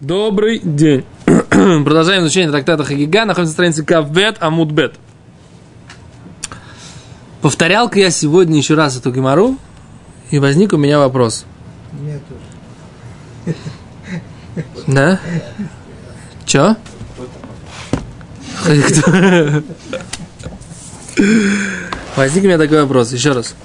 Добрый 0.00 0.60
день. 0.60 1.04
Продолжаем 1.50 2.22
изучение 2.22 2.48
трактата 2.48 2.84
Хагига. 2.84 3.24
Находимся 3.24 3.50
на 3.50 3.52
странице 3.52 3.84
Кавбет 3.84 4.36
Амудбет. 4.40 4.94
Повторял-ка 7.42 7.98
я 7.98 8.10
сегодня 8.10 8.58
еще 8.58 8.74
раз 8.74 8.96
эту 8.96 9.10
гемору, 9.10 9.56
и 10.30 10.38
возник 10.38 10.72
у 10.72 10.76
меня 10.76 11.00
вопрос. 11.00 11.46
У 11.92 11.96
меня 12.02 12.20
тоже. 12.28 13.56
Да? 14.86 15.20
Че? 16.46 16.76
Возник 22.14 22.44
у 22.44 22.46
меня 22.46 22.58
такой 22.58 22.82
вопрос. 22.82 23.12
Еще 23.12 23.32
раз. 23.32 23.56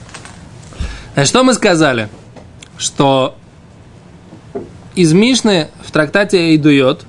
Значит, 1.13 1.29
что 1.29 1.43
мы 1.43 1.53
сказали? 1.53 2.09
Что 2.79 3.37
из 4.95 5.13
Мишны 5.13 5.69
в 5.83 5.91
трактате 5.91 6.55
Идует 6.55 7.05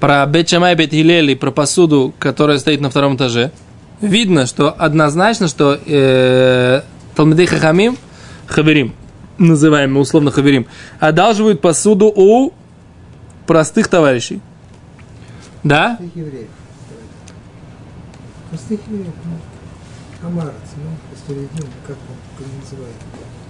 про 0.00 0.26
Бетчамай 0.26 0.74
Бет 0.74 1.38
про 1.38 1.50
посуду, 1.52 2.12
которая 2.18 2.58
стоит 2.58 2.80
на 2.80 2.90
втором 2.90 3.14
этаже, 3.14 3.52
видно, 4.00 4.46
что 4.46 4.70
однозначно, 4.70 5.46
что 5.46 5.78
э, 5.86 6.82
Талмидей 7.14 7.46
Хахамим, 7.46 7.96
Хаверим, 8.48 8.94
называемый 9.38 10.02
условно 10.02 10.32
Хаверим, 10.32 10.66
одалживают 10.98 11.60
посуду 11.60 12.12
у 12.14 12.52
простых 13.46 13.86
товарищей. 13.86 14.40
Да? 15.62 15.96
Простых 15.98 16.16
евреев. 16.16 16.48
Простых 18.50 18.80
евреев. 18.88 19.14
Ну, 19.24 20.28
Амарец, 20.28 20.52
ну, 20.76 21.34
днем, 21.34 21.66
как 21.86 21.96
как 21.96 22.46
он 22.46 23.41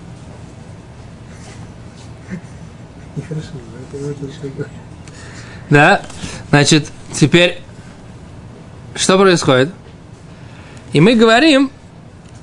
Нехорошо, 3.16 3.48
это 3.92 4.10
это 4.10 4.48
говорю. 4.48 4.70
Да? 5.70 6.02
Значит, 6.50 6.90
теперь 7.12 7.60
что 8.94 9.18
происходит? 9.18 9.70
И 10.92 11.00
мы 11.00 11.14
говорим, 11.14 11.70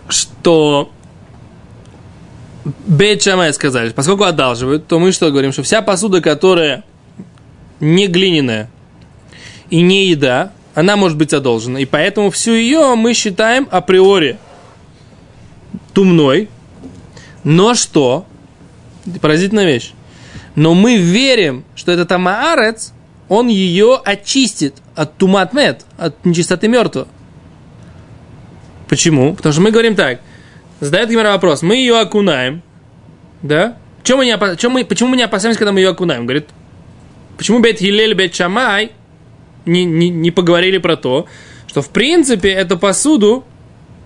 что 0.07 0.91
Бейт 2.87 3.21
Шамай 3.21 3.53
сказали, 3.53 3.91
поскольку 3.91 4.23
одалживают, 4.23 4.87
то 4.87 4.99
мы 4.99 5.11
что 5.11 5.29
говорим, 5.29 5.51
что 5.51 5.63
вся 5.63 5.81
посуда, 5.81 6.21
которая 6.21 6.83
не 7.79 8.07
глиняная 8.07 8.69
и 9.69 9.81
не 9.81 10.07
еда, 10.07 10.51
она 10.73 10.95
может 10.95 11.17
быть 11.17 11.33
одолжена. 11.33 11.79
И 11.79 11.85
поэтому 11.85 12.31
всю 12.31 12.53
ее 12.53 12.95
мы 12.95 13.13
считаем 13.13 13.67
априори 13.71 14.37
тумной. 15.93 16.49
Но 17.43 17.75
что? 17.75 18.25
Поразительная 19.21 19.65
вещь. 19.65 19.93
Но 20.59 20.73
мы 20.73 20.97
верим, 20.97 21.63
что 21.73 21.93
этот 21.93 22.11
Амаарец, 22.11 22.91
он 23.29 23.47
ее 23.47 23.97
очистит 24.03 24.75
от 24.93 25.15
туматмет, 25.15 25.85
от 25.97 26.25
нечистоты 26.25 26.67
мертвого. 26.67 27.07
Почему? 28.89 29.35
Потому 29.35 29.53
что 29.53 29.61
мы 29.61 29.71
говорим 29.71 29.95
так. 29.95 30.19
Задает 30.81 31.09
Гимара 31.09 31.29
вопрос. 31.29 31.61
Мы 31.61 31.77
ее 31.77 31.97
окунаем. 31.97 32.61
Да? 33.41 33.77
Чем 34.03 34.17
мы 34.17 34.25
не 34.25 34.31
опа- 34.31 34.57
чем 34.57 34.73
мы, 34.73 34.83
почему 34.83 35.11
мы 35.11 35.15
не 35.15 35.23
опасаемся, 35.23 35.57
когда 35.57 35.71
мы 35.71 35.79
ее 35.79 35.91
окунаем? 35.91 36.25
Говорит, 36.25 36.49
почему 37.37 37.59
Бет 37.59 37.79
Хилель, 37.79 38.13
Бет 38.13 38.35
Шамай 38.35 38.91
не, 39.65 39.85
не, 39.85 40.09
не 40.09 40.31
поговорили 40.31 40.77
про 40.77 40.97
то, 40.97 41.25
что 41.67 41.81
в 41.81 41.87
принципе 41.87 42.49
эту 42.49 42.77
посуду 42.77 43.45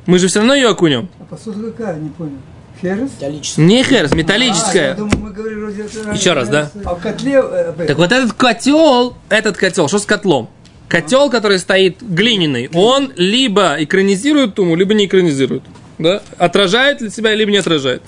мы 0.06 0.20
же 0.20 0.28
все 0.28 0.38
равно 0.38 0.54
ее 0.54 0.68
окунем. 0.68 1.10
А 1.20 1.24
посуда 1.24 1.72
какая, 1.72 1.98
не 1.98 2.10
понял. 2.10 2.38
Металлический. 2.84 3.62
Не 3.62 3.84
херс, 3.84 4.12
А, 4.12 4.16
я 4.16 4.22
металлическая. 4.22 4.96
думаю, 4.96 5.18
мы 5.20 5.32
говорили 5.32 5.60
вроде 5.60 5.84
это 5.84 6.12
Еще 6.12 6.34
раз, 6.34 6.50
да? 6.50 6.70
А 6.86 6.96
в 6.96 7.02
котле... 7.02 7.42
э. 7.44 7.86
Так 7.88 7.98
вот 7.98 8.12
этот 8.12 8.34
котел, 8.34 9.16
этот 9.30 9.58
котел, 9.58 9.88
что 9.88 10.00
с 10.00 10.06
котлом? 10.06 10.50
Котел, 10.90 11.30
который 11.30 11.60
стоит 11.60 12.02
глиняный, 12.02 12.70
он 12.74 13.12
либо 13.16 13.76
экранизирует 13.80 14.56
туму, 14.56 14.76
либо 14.76 14.94
не 14.94 15.06
экранизирует. 15.06 15.64
Да? 15.98 16.22
Отражает 16.38 17.02
ли 17.02 17.10
себя, 17.10 17.34
либо 17.34 17.52
не 17.52 17.58
отражает. 17.58 18.02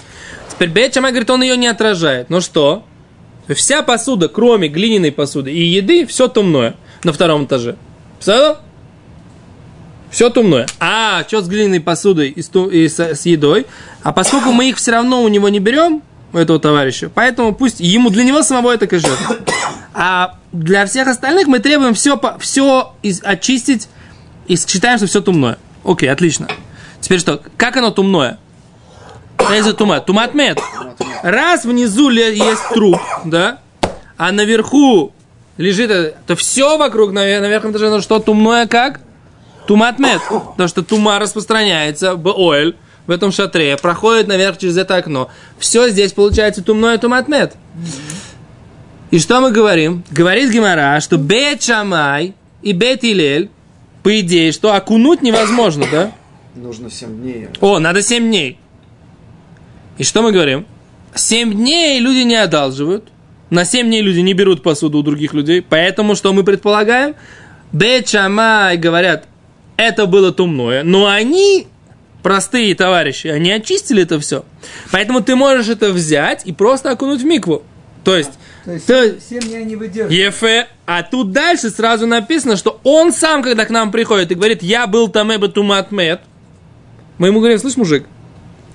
Теперь 0.51 0.69
Бет 0.69 0.93
Шамай 0.93 1.11
говорит, 1.11 1.29
он 1.29 1.41
ее 1.41 1.57
не 1.57 1.67
отражает. 1.67 2.29
Ну 2.29 2.41
что? 2.41 2.83
Вся 3.47 3.83
посуда, 3.83 4.27
кроме 4.27 4.67
глиняной 4.67 5.11
посуды 5.11 5.51
и 5.51 5.63
еды, 5.63 6.05
все 6.05 6.27
тумное 6.27 6.75
на 7.03 7.13
втором 7.13 7.45
этаже. 7.45 7.75
Представил? 8.17 8.57
Все 10.15 10.29
тумное. 10.29 10.65
А, 10.79 11.25
что 11.27 11.41
с 11.41 11.49
глиняной 11.49 11.81
посудой 11.81 12.29
и, 12.29 12.41
с, 12.41 12.49
и 12.55 12.87
с, 12.87 12.99
с 13.01 13.25
едой? 13.25 13.65
А 14.01 14.13
поскольку 14.13 14.53
мы 14.53 14.69
их 14.69 14.77
все 14.77 14.91
равно 14.91 15.21
у 15.21 15.27
него 15.27 15.49
не 15.49 15.59
берем, 15.59 16.03
у 16.31 16.37
этого 16.37 16.57
товарища, 16.57 17.11
поэтому 17.13 17.53
пусть 17.53 17.81
ему 17.81 18.09
для 18.09 18.23
него 18.23 18.41
самого 18.41 18.73
это 18.73 18.87
кошер. 18.87 19.11
А 19.93 20.37
для 20.53 20.85
всех 20.85 21.09
остальных 21.09 21.47
мы 21.47 21.59
требуем 21.59 21.93
все, 21.93 22.17
все 22.39 22.93
из, 23.01 23.21
очистить 23.25 23.89
и 24.47 24.55
считаем, 24.55 24.99
что 24.99 25.07
все 25.07 25.19
тумное. 25.19 25.57
Окей, 25.83 26.09
отлично. 26.09 26.47
Теперь 27.01 27.19
что? 27.19 27.41
Как 27.57 27.75
оно 27.75 27.91
тумное? 27.91 28.39
Что 29.37 29.53
это 29.53 29.73
тумат? 29.73 30.33
Мед. 30.33 30.61
Раз 31.23 31.65
внизу 31.65 32.09
есть 32.09 32.69
труп, 32.73 33.01
да, 33.25 33.59
а 34.15 34.31
наверху 34.31 35.11
лежит, 35.57 36.15
то 36.25 36.37
все 36.37 36.77
вокруг 36.77 37.11
на, 37.11 37.19
на 37.19 37.49
верхнем 37.49 37.71
этаже, 37.71 37.89
ну 37.89 38.01
что 38.01 38.19
тумное 38.19 38.65
как? 38.65 39.01
Тумат 39.67 39.99
мед. 39.99 40.21
Потому 40.29 40.67
что 40.69 40.83
тума 40.83 41.19
распространяется, 41.19 42.11
оэль, 42.11 42.75
в 43.07 43.11
этом 43.11 43.31
шатре, 43.31 43.77
проходит 43.77 44.27
наверх 44.27 44.57
через 44.57 44.77
это 44.77 44.95
окно. 44.95 45.29
Все 45.59 45.89
здесь 45.89 46.13
получается 46.13 46.63
тумное 46.63 46.97
тумат 46.97 47.27
мед. 47.27 47.55
И 49.11 49.19
что 49.19 49.41
мы 49.41 49.51
говорим? 49.51 50.03
Говорит 50.09 50.51
Гимара, 50.51 50.99
что 50.99 51.17
Бет 51.17 51.61
Шамай 51.61 52.33
и 52.61 52.73
Бет 52.73 53.03
Илель, 53.03 53.49
по 54.03 54.19
идее, 54.19 54.51
что 54.51 54.73
окунуть 54.73 55.21
невозможно, 55.21 55.85
да? 55.91 56.11
Нужно 56.55 56.89
7 56.89 57.21
дней. 57.21 57.47
О, 57.61 57.79
надо 57.79 58.01
7 58.01 58.23
дней. 58.23 58.59
И 59.97 60.03
что 60.03 60.21
мы 60.21 60.31
говорим? 60.31 60.65
7 61.13 61.53
дней 61.53 61.99
люди 61.99 62.19
не 62.19 62.35
одалживают. 62.35 63.09
На 63.49 63.65
7 63.65 63.87
дней 63.87 64.01
люди 64.01 64.19
не 64.19 64.33
берут 64.33 64.63
посуду 64.63 64.99
у 64.99 65.03
других 65.03 65.33
людей. 65.33 65.61
Поэтому 65.61 66.15
что 66.15 66.33
мы 66.33 66.43
предполагаем? 66.43 67.15
Бет 67.71 68.09
Шамай 68.09 68.77
говорят, 68.77 69.27
это 69.77 70.05
было 70.05 70.31
тумное. 70.31 70.83
Но 70.83 71.07
они, 71.07 71.67
простые 72.23 72.73
товарищи, 72.75 73.27
они 73.27 73.51
очистили 73.51 74.03
это 74.03 74.19
все. 74.19 74.45
Поэтому 74.91 75.21
ты 75.21 75.35
можешь 75.35 75.69
это 75.69 75.91
взять 75.91 76.41
и 76.45 76.51
просто 76.53 76.91
окунуть 76.91 77.21
в 77.21 77.25
микву. 77.25 77.63
То 78.03 78.15
есть, 78.15 78.31
То 78.65 78.71
есть 78.71 78.85
то- 78.85 79.19
семь 79.19 79.41
дней 79.41 79.63
не 79.65 79.75
выдерживают. 79.75 80.11
Ефе, 80.11 80.67
а 80.85 81.01
тут 81.03 81.31
дальше 81.31 81.69
сразу 81.69 82.05
написано, 82.05 82.55
что 82.55 82.79
он 82.83 83.11
сам, 83.11 83.41
когда 83.41 83.65
к 83.65 83.69
нам 83.69 83.91
приходит 83.91 84.31
и 84.31 84.35
говорит, 84.35 84.61
я 84.61 84.85
был 84.87 85.07
там 85.07 85.35
эбе 85.35 85.47
туматмет, 85.47 86.21
мы 87.17 87.27
ему 87.27 87.39
говорим, 87.39 87.57
слышь, 87.57 87.77
мужик, 87.77 88.05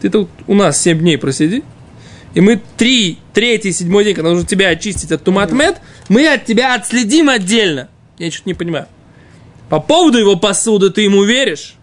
ты 0.00 0.09
тут 0.11 0.28
у 0.47 0.55
нас 0.55 0.81
7 0.82 0.99
дней 0.99 1.17
просиди, 1.19 1.62
и 2.34 2.41
мы 2.41 2.61
три, 2.77 3.19
третий, 3.32 3.72
седьмой 3.72 4.05
день, 4.05 4.15
когда 4.15 4.31
нужно 4.31 4.47
тебя 4.47 4.69
очистить 4.69 5.12
от 5.12 5.22
туматмет, 5.22 5.77
мы 6.09 6.27
от 6.27 6.44
тебя 6.44 6.75
отследим 6.75 7.28
отдельно. 7.28 7.88
Я 8.19 8.31
что-то 8.31 8.49
не 8.49 8.55
понимаю. 8.55 8.87
По 9.70 9.78
поводу 9.78 10.19
его 10.19 10.36
посуды 10.36 10.91
ты 10.91 11.03
ему 11.03 11.22
веришь? 11.22 11.75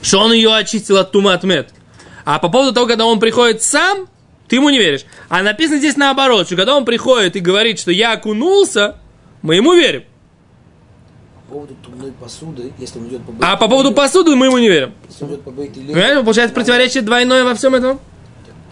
Что 0.00 0.20
он 0.20 0.32
ее 0.32 0.54
очистил 0.54 0.96
от 0.96 1.10
туматмет. 1.10 1.74
А 2.24 2.38
по 2.38 2.48
поводу 2.48 2.72
того, 2.72 2.86
когда 2.86 3.04
он 3.04 3.18
приходит 3.18 3.62
сам, 3.62 4.06
ты 4.48 4.56
ему 4.56 4.70
не 4.70 4.78
веришь. 4.78 5.04
А 5.28 5.42
написано 5.42 5.78
здесь 5.78 5.96
наоборот, 5.96 6.46
что 6.46 6.56
когда 6.56 6.76
он 6.76 6.84
приходит 6.84 7.34
и 7.34 7.40
говорит, 7.40 7.80
что 7.80 7.90
я 7.90 8.12
окунулся, 8.12 8.96
мы 9.42 9.56
ему 9.56 9.74
верим. 9.74 10.04
По 11.48 11.54
поводу 11.54 11.74
тумной 11.82 12.12
посуды, 12.12 12.72
если 12.78 13.00
он 13.00 13.08
идет 13.08 13.22
по 13.22 13.32
А 13.40 13.56
по 13.56 13.66
поводу 13.66 13.92
посуды 13.92 14.36
мы 14.36 14.46
ему 14.46 14.58
не 14.58 14.68
верим. 14.68 14.94
Если 15.08 15.24
он 15.24 15.30
идет 15.30 15.42
по 15.42 15.50
бейт 15.50 15.74
Понимаешь, 15.74 16.24
получается 16.24 16.54
противоречие 16.54 17.02
двойное 17.02 17.42
во 17.42 17.56
всем 17.56 17.74
этом? 17.74 17.98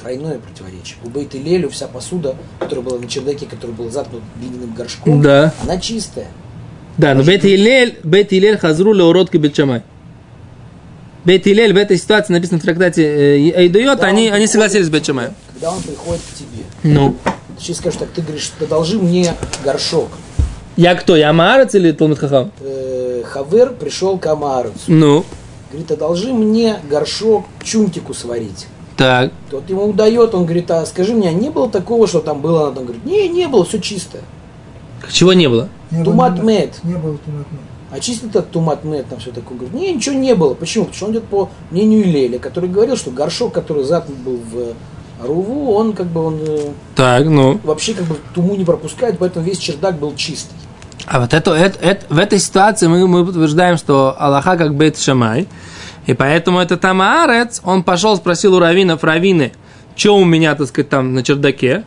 Тройное 0.01 0.39
противоречие. 0.39 0.97
У 1.03 1.09
бейт 1.09 1.35
Лелю 1.35 1.71
вся 1.71 1.89
посуда, 1.89 2.37
которая 2.61 2.85
была 2.85 2.99
на 3.01 3.09
чердаке, 3.09 3.47
которая 3.47 3.77
была 3.77 3.91
заткнута 3.91 4.25
глиняным 4.37 4.73
горшком, 4.75 5.21
Да. 5.21 5.53
она 5.61 5.79
чистая. 5.81 6.29
Да, 6.99 7.15
но 7.15 7.23
Бет 7.23 7.45
Илель, 7.45 7.97
Бет 8.03 8.33
Илель 8.33 8.59
хазру 8.59 8.93
Бетчамай. 9.39 9.83
Бет 11.25 11.47
Илель 11.47 11.73
в 11.73 11.77
этой 11.77 11.97
ситуации 11.97 12.33
написано 12.33 12.59
в 12.59 12.63
трактате 12.63 13.05
э, 13.05 13.63
Эйдуйот, 13.63 14.01
Когда 14.01 14.07
они, 14.09 14.29
он 14.29 14.35
они 14.35 14.47
согласились 14.49 14.87
с 14.87 14.89
тебе, 14.89 14.99
Бетчамаем. 14.99 15.35
Когда 15.53 15.71
он 15.71 15.81
приходит 15.81 16.23
к 16.23 16.35
тебе, 16.35 16.65
Ну. 16.83 17.15
ты 17.65 17.75
скажешь 17.75 17.99
так, 18.01 18.09
ты 18.11 18.23
говоришь, 18.23 18.51
одолжи 18.61 18.99
мне 18.99 19.33
горшок. 19.65 20.09
Я 20.77 20.95
кто? 20.95 21.17
Я 21.17 21.33
Маарец 21.33 21.75
или 21.75 21.93
Талмит 21.93 22.19
Хахам? 22.19 22.51
Э, 22.61 23.23
Хавер 23.25 23.75
пришел 23.75 24.19
к 24.19 24.27
Амарцу. 24.27 24.73
Ну. 24.89 25.25
Говорит, 25.71 25.91
одолжи 25.91 26.33
мне 26.33 26.77
горшок 26.89 27.47
чунтику 27.63 28.15
сварить. 28.15 28.67
Так. 28.97 29.31
Тот 29.51 29.69
ему 29.71 29.93
дает, 29.93 30.35
он 30.35 30.45
говорит, 30.45 30.69
а 30.73 30.85
скажи 30.87 31.15
мне, 31.15 31.29
а 31.29 31.33
не 31.33 31.51
было 31.51 31.69
такого, 31.69 32.09
что 32.09 32.21
там 32.21 32.41
было? 32.41 32.69
Он 32.69 32.75
говорит, 32.75 33.05
не, 33.05 33.29
не 33.29 33.47
было, 33.47 33.65
все 33.65 33.79
чисто. 33.79 34.19
Чего 35.13 35.33
не 35.33 35.49
было? 35.49 35.69
Не 35.91 35.99
было 36.03 36.05
Тумат 36.05 36.35
тумат- 36.37 36.45
мед. 36.45 36.81
Не 36.85 36.95
было 36.95 37.17
тумат 37.19 37.47
мед. 37.53 37.61
Очистит 37.91 38.31
этот 38.31 38.51
тумат 38.51 38.85
мед, 38.85 39.07
там 39.09 39.19
все 39.19 39.31
такое. 39.31 39.57
Говорит, 39.59 39.75
не, 39.75 39.93
ничего 39.95 40.15
не 40.15 40.35
было. 40.35 40.55
Почему? 40.55 40.85
Потому 40.85 40.97
что 40.97 41.07
он 41.07 41.13
идет 41.13 41.25
по 41.25 41.49
мнению 41.71 42.05
Леля, 42.05 42.39
который 42.39 42.69
говорил, 42.69 42.97
что 42.97 43.11
горшок, 43.11 43.53
который 43.55 43.85
заткнут 43.85 44.19
был 44.19 44.37
в 44.37 44.75
А 45.23 45.27
Руву, 45.27 45.73
он 45.73 45.95
как 45.95 46.07
бы, 46.07 46.23
он 46.25 46.39
э, 46.47 46.69
Так, 46.95 47.25
ну. 47.27 47.59
вообще 47.65 47.95
как 47.95 48.05
бы 48.05 48.17
туму 48.35 48.55
не 48.57 48.65
пропускает, 48.65 49.17
поэтому 49.19 49.45
весь 49.47 49.59
чердак 49.59 49.99
был 49.99 50.15
чистый. 50.15 50.55
А 51.07 51.19
вот 51.21 51.33
это, 51.35 51.53
это, 51.55 51.79
это- 51.81 52.15
в 52.15 52.19
этой 52.19 52.39
ситуации 52.39 52.87
мы, 52.87 53.09
мы 53.09 53.23
утверждаем, 53.23 53.79
что 53.79 54.15
Аллаха 54.19 54.57
как 54.57 54.75
Бет 54.77 54.99
Шамай, 54.99 55.49
и 56.07 56.13
поэтому 56.15 56.59
это 56.61 56.77
там 56.77 57.01
Аарец, 57.01 57.61
он 57.65 57.83
пошел, 57.83 58.17
спросил 58.17 58.55
у 58.55 58.59
раввинов, 58.61 59.03
раввины, 59.03 59.53
что 59.97 60.17
у 60.17 60.25
меня, 60.25 60.55
так 60.55 60.69
сказать, 60.69 60.89
там 60.91 61.15
на 61.15 61.23
чердаке. 61.25 61.85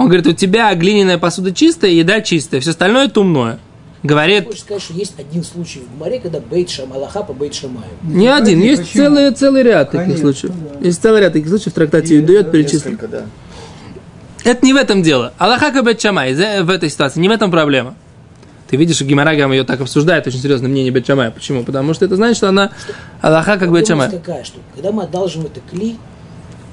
Он 0.00 0.06
говорит, 0.06 0.26
у 0.28 0.32
тебя 0.32 0.74
глиняная 0.74 1.18
посуда 1.18 1.52
чистая, 1.52 1.90
еда 1.90 2.22
чистая, 2.22 2.62
все 2.62 2.70
остальное 2.70 3.08
тумное. 3.08 3.58
Говорит, 4.02 4.46
Хочешь 4.46 4.60
сказать, 4.62 4.82
что 4.82 4.94
есть 4.94 5.12
один 5.18 5.44
случай 5.44 5.80
в 5.80 5.94
Гмаре, 5.98 6.20
когда 6.20 6.40
Бейт 6.40 6.70
Шам, 6.70 6.90
Аллаха 6.94 7.22
по 7.22 7.34
Бейт 7.34 7.52
Шамаю. 7.54 7.84
не 8.02 8.28
один, 8.28 8.62
есть 8.62 8.80
Почему? 8.84 9.04
целый, 9.04 9.30
целый 9.34 9.62
ряд 9.62 9.90
таких 9.90 10.06
Конечно, 10.06 10.32
случаев. 10.32 10.54
да. 10.80 10.86
Есть 10.86 11.02
целый 11.02 11.20
ряд 11.20 11.34
таких 11.34 11.48
случаев 11.50 11.72
в 11.72 11.74
трактате 11.74 12.16
Юдует 12.16 12.50
перечислен. 12.50 12.92
Несколько, 12.92 13.08
да. 13.08 13.22
Это 14.42 14.64
не 14.64 14.72
в 14.72 14.76
этом 14.76 15.02
дело. 15.02 15.34
Аллаха 15.36 15.70
как 15.70 15.84
Бет 15.84 16.00
Шамай, 16.00 16.32
за- 16.32 16.62
в 16.64 16.70
этой 16.70 16.88
ситуации, 16.88 17.20
не 17.20 17.28
в 17.28 17.32
этом 17.32 17.50
проблема. 17.50 17.94
Ты 18.68 18.78
видишь, 18.78 18.96
что 18.96 19.04
Гимарагам 19.04 19.52
ее 19.52 19.64
так 19.64 19.82
обсуждает, 19.82 20.26
очень 20.26 20.38
серьезно, 20.38 20.66
мнение 20.68 20.90
Бет 20.90 21.06
Шамая. 21.06 21.30
Почему? 21.30 21.62
Потому 21.62 21.92
что 21.92 22.06
это 22.06 22.16
значит, 22.16 22.38
что 22.38 22.48
она 22.48 22.70
Аллаха 23.20 23.58
как 23.58 23.70
Бет. 23.70 23.86
Проблема 23.86 24.10
какая, 24.10 24.44
что 24.44 24.60
когда 24.74 24.92
мы 24.92 25.02
одалжим 25.02 25.42
это 25.44 25.60
кли, 25.70 25.98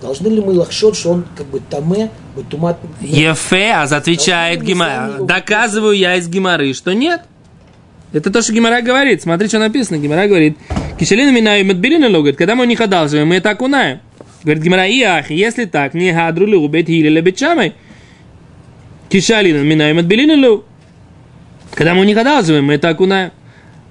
должны 0.02 0.28
ли 0.28 0.42
мы 0.42 0.54
лахшот, 0.54 0.96
что 0.96 1.12
он 1.12 1.26
как 1.36 1.48
бы 1.48 1.60
таме, 1.60 2.10
тумат... 2.50 2.80
Ефе, 3.02 3.72
а 3.74 3.84
отвечает 3.84 4.62
Гимара. 4.62 5.24
Доказываю 5.24 5.94
я 5.94 6.16
из 6.16 6.28
Гимары, 6.28 6.74
что 6.74 6.94
нет. 6.94 7.22
Это 8.14 8.32
то, 8.32 8.42
что 8.42 8.54
Гимара 8.54 8.82
говорит. 8.82 9.22
Смотри, 9.22 9.48
что 9.48 9.60
написано. 9.60 9.98
Гимара 9.98 10.28
говорит, 10.28 10.58
Кишелина 11.00 11.32
минаю 11.32 11.66
медбилина 11.66 12.10
говорит, 12.10 12.38
когда 12.38 12.56
мы 12.56 12.64
у 12.64 12.68
них 12.68 12.80
одалживаем, 12.80 13.28
мы 13.28 13.36
это 13.36 13.50
окунаем. 13.50 14.00
Говорит 14.44 14.64
Гимара, 14.64 14.88
и 14.88 15.02
ах, 15.02 15.30
если 15.30 15.66
так, 15.66 15.94
не 15.94 16.12
гадру 16.12 16.48
лу 16.48 16.68
бет 16.68 16.88
хили 16.88 17.10
лебет 17.10 17.38
шамай. 17.38 17.74
Кишалина 19.10 19.62
минаю 19.64 19.96
медбилина. 19.96 20.62
Когда 21.74 21.94
мы 21.94 22.02
у 22.02 22.04
них 22.06 22.18
одалживаем, 22.18 22.66
мы 22.66 22.76
это 22.76 22.90
окунаем. 22.90 23.32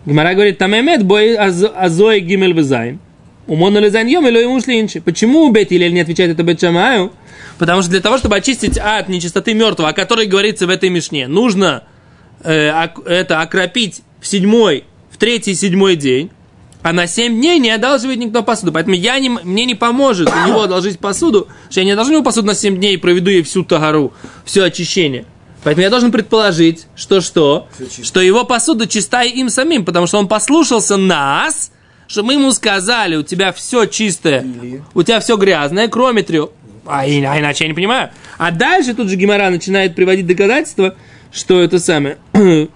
Гимара 0.07 0.35
говорит, 0.35 0.59
там 0.59 0.75
эмет 0.75 1.05
бой 1.05 1.35
аз- 1.35 1.71
азой 1.75 2.21
гимель 2.21 2.53
везайн. 2.53 3.01
Умон 3.47 3.79
лезайн 3.79 4.09
йом 4.09 4.27
или 4.27 4.41
ему 4.41 4.61
шлинчи. 4.61 5.01
Почему 5.01 5.49
Бет 5.51 5.73
Илель 5.73 5.93
не 5.93 6.01
отвечает 6.01 6.33
это 6.33 6.43
Бет 6.43 6.61
Шамаю? 6.61 7.13
Потому 7.59 7.83
что 7.83 7.91
для 7.91 8.01
того, 8.01 8.19
чтобы 8.19 8.37
очистить 8.37 8.77
от 8.77 9.09
нечистоты 9.09 9.55
мертвого, 9.55 9.91
о 9.91 9.93
которой 9.93 10.27
говорится 10.27 10.67
в 10.67 10.71
этой 10.71 10.89
мишне, 10.89 11.29
нужно 11.29 11.85
э, 12.43 12.89
это 13.07 13.41
окропить 13.41 14.03
в 14.21 14.27
седьмой, 14.27 14.85
в 15.11 15.17
третий 15.17 15.53
и 15.53 15.55
седьмой 15.55 15.97
день, 15.97 16.31
а 16.83 16.93
на 16.93 17.07
семь 17.07 17.37
дней 17.37 17.59
не 17.59 17.71
одалживает 17.71 18.19
никто 18.19 18.43
посуду. 18.43 18.73
Поэтому 18.73 18.95
я 18.97 19.19
не, 19.19 19.29
мне 19.29 19.65
не 19.65 19.75
поможет 19.75 20.29
у 20.29 20.49
него 20.49 20.63
одолжить 20.63 20.99
посуду, 20.99 21.49
что 21.71 21.81
я 21.81 21.85
не 21.85 21.93
одолжу 21.93 22.13
ему 22.13 22.25
посуду 22.25 22.49
на 22.49 22.55
семь 22.55 22.77
дней 22.77 22.95
и 22.95 22.97
проведу 22.97 23.31
ей 23.31 23.43
всю 23.43 23.65
тагару, 23.65 24.13
все 24.45 24.65
очищение. 24.65 25.25
Поэтому 25.65 25.83
я 25.83 25.91
должен 25.91 26.13
предположить, 26.13 26.87
что 26.95 27.21
что? 27.21 27.67
Что 28.03 28.21
его 28.21 28.45
посуда 28.45 28.87
чистая 28.87 29.27
им 29.27 29.51
самим, 29.51 29.85
потому 29.85 30.07
что 30.07 30.19
он 30.19 30.29
послушался 30.29 30.97
нас, 30.97 31.73
что 32.09 32.23
мы 32.23 32.35
ему 32.35 32.53
сказали, 32.53 33.17
у 33.17 33.23
тебя 33.23 33.53
все 33.53 33.87
чистое, 33.87 34.43
Или? 34.43 34.83
у 34.95 35.03
тебя 35.03 35.21
все 35.21 35.37
грязное, 35.37 35.89
кроме 35.89 36.23
трех. 36.23 36.51
А, 36.87 37.01
а 37.01 37.07
иначе 37.07 37.65
я 37.65 37.69
не 37.69 37.75
понимаю. 37.75 38.11
А 38.39 38.51
дальше 38.51 38.95
тут 38.95 39.09
же 39.09 39.17
Гимара 39.17 39.51
начинает 39.51 39.95
приводить 39.95 40.27
доказательства, 40.27 40.95
что 41.33 41.61
это 41.61 41.79
самое. 41.79 42.19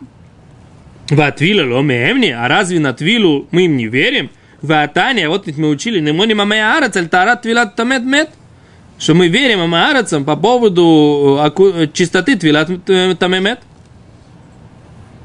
Ватвила 1.11 1.77
ломемни, 1.77 2.31
а 2.31 2.49
разве 2.49 2.81
на 2.81 2.93
твилу 2.93 3.49
мы 3.51 3.67
им 3.67 3.77
не 3.77 3.87
верим? 3.87 4.31
Ватания, 4.63 5.29
вот 5.29 5.47
ведь 5.47 5.57
мы 5.57 5.69
учили, 5.69 6.01
не 6.01 6.13
моним 6.13 6.41
амеарец, 6.41 6.97
аль 6.97 7.09
тарат 7.09 7.43
твилат 7.43 7.77
тамет 7.77 8.03
мет. 8.03 8.31
Что 8.99 9.15
мы 9.15 9.29
верим 9.29 9.63
амеарецам 9.63 10.25
по 10.25 10.37
поводу 10.37 11.39
э, 11.41 11.63
э, 11.63 11.87
чистоты 11.93 12.37
твилат 12.37 12.69
тамемет. 13.19 13.61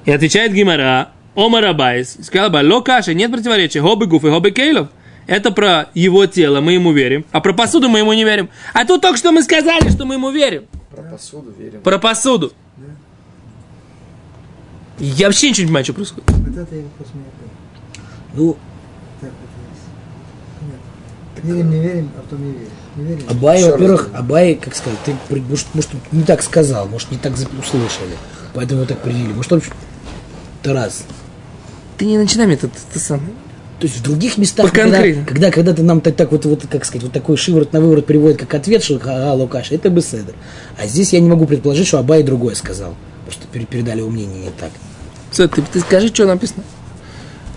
И 0.06 0.12
отвечает 0.12 0.54
Гимара, 0.54 1.10
Омар 1.36 1.66
Абайс, 1.66 2.18
сказал 2.24 2.50
бы, 2.50 2.62
ло 2.64 2.82
каши, 2.82 3.14
нет 3.14 3.32
противоречия, 3.32 3.82
хобы 3.82 4.08
гуф 4.08 4.24
и 4.24 4.30
хобы 4.30 4.52
кейлов. 4.52 4.88
Это 5.28 5.52
про 5.52 5.90
его 5.94 6.26
тело, 6.28 6.62
мы 6.62 6.74
ему 6.74 6.92
верим, 6.92 7.26
а 7.32 7.42
про 7.42 7.54
посуду 7.54 7.90
мы 7.90 8.00
ему 8.00 8.14
не 8.14 8.24
верим. 8.24 8.50
А 8.74 8.86
тут 8.86 9.02
только 9.02 9.18
что 9.18 9.32
мы 9.32 9.44
сказали, 9.44 9.90
что 9.90 10.06
мы 10.06 10.16
ему 10.16 10.30
верим. 10.30 10.66
Про 10.92 11.04
посуду 11.04 11.54
верим. 11.58 11.82
Про 11.82 11.98
посуду. 11.98 12.54
Я 15.00 15.28
вообще 15.28 15.50
ничего 15.50 15.64
не 15.64 15.68
понимаю, 15.68 15.84
что 15.84 15.94
происходит. 15.94 16.30
Вот 16.30 16.58
это 16.58 16.76
я 16.76 16.84
вопрос 16.84 17.08
меня 17.14 17.26
понял. 17.38 17.52
Ну, 18.34 18.58
Так 19.20 19.32
вот. 19.42 19.50
Верим, 21.44 21.70
не 21.70 21.80
верим, 21.80 22.12
а 22.18 22.22
потом 22.22 22.46
не 22.46 22.52
верим. 22.54 22.70
Не 22.96 23.04
верим. 23.04 23.26
Абай, 23.30 23.60
Еще 23.60 23.72
во-первых, 23.72 24.10
раз. 24.12 24.22
Абай, 24.22 24.56
как 24.56 24.76
сказать, 24.76 25.00
ты, 25.04 25.16
может, 25.30 25.68
может, 25.74 25.90
не 26.12 26.24
так 26.24 26.42
сказал, 26.42 26.88
может, 26.88 27.12
не 27.12 27.18
так 27.18 27.34
услышали, 27.34 28.16
поэтому 28.54 28.82
его 28.82 28.88
так 28.88 29.02
приняли. 29.02 29.34
Может, 29.34 29.52
он 29.52 29.62
это 30.62 30.74
раз. 30.74 31.04
Ты 31.98 32.06
не 32.06 32.18
начинай 32.18 32.46
мне 32.46 32.56
это 32.56 32.70
самое. 33.00 33.32
То 33.80 33.88
есть 33.88 34.00
в 34.00 34.04
других 34.04 34.38
местах, 34.38 34.72
когда, 34.72 35.02
когда, 35.26 35.52
когда 35.52 35.74
ты 35.74 35.84
нам 35.84 36.00
так, 36.00 36.16
так 36.16 36.32
вот, 36.32 36.46
вот, 36.46 36.66
как 36.70 36.86
сказать, 36.86 37.04
вот 37.04 37.12
такой 37.12 37.36
шиворот 37.36 37.74
на 37.74 37.82
выворот 37.82 38.06
приводит 38.06 38.38
как 38.40 38.54
ответ, 38.54 38.84
что 38.84 38.96
ага, 38.96 39.34
Лукаш, 39.34 39.72
это 39.72 39.90
бы 39.90 40.02
седр. 40.02 40.34
А 40.78 40.88
здесь 40.88 41.12
я 41.12 41.20
не 41.20 41.28
могу 41.28 41.46
предположить, 41.46 41.86
что 41.88 42.00
Абай 42.00 42.24
другое 42.24 42.56
сказал. 42.56 42.96
Потому 43.26 43.32
что 43.34 43.48
пере- 43.52 43.66
передали 43.66 44.00
его 44.00 44.10
мнение 44.10 44.46
не 44.46 44.50
так. 44.52 44.72
Всё, 45.32 45.48
ты, 45.50 45.62
ты 45.62 45.82
скажи, 45.82 46.08
что 46.08 46.26
написано. 46.26 46.64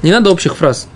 Не 0.02 0.10
надо 0.10 0.30
общих 0.30 0.56
фраз. 0.56 0.88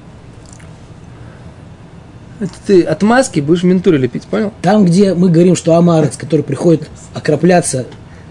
Это 2.40 2.52
ты 2.66 2.82
от 2.82 3.02
маски 3.02 3.38
будешь 3.38 3.62
ментуры 3.62 3.98
лепить, 3.98 4.24
понял? 4.24 4.52
Там, 4.62 4.84
где 4.84 5.14
мы 5.14 5.28
говорим, 5.28 5.54
что 5.54 5.76
Амарец, 5.76 6.16
который 6.16 6.42
приходит 6.42 6.88
окропляться 7.14 7.86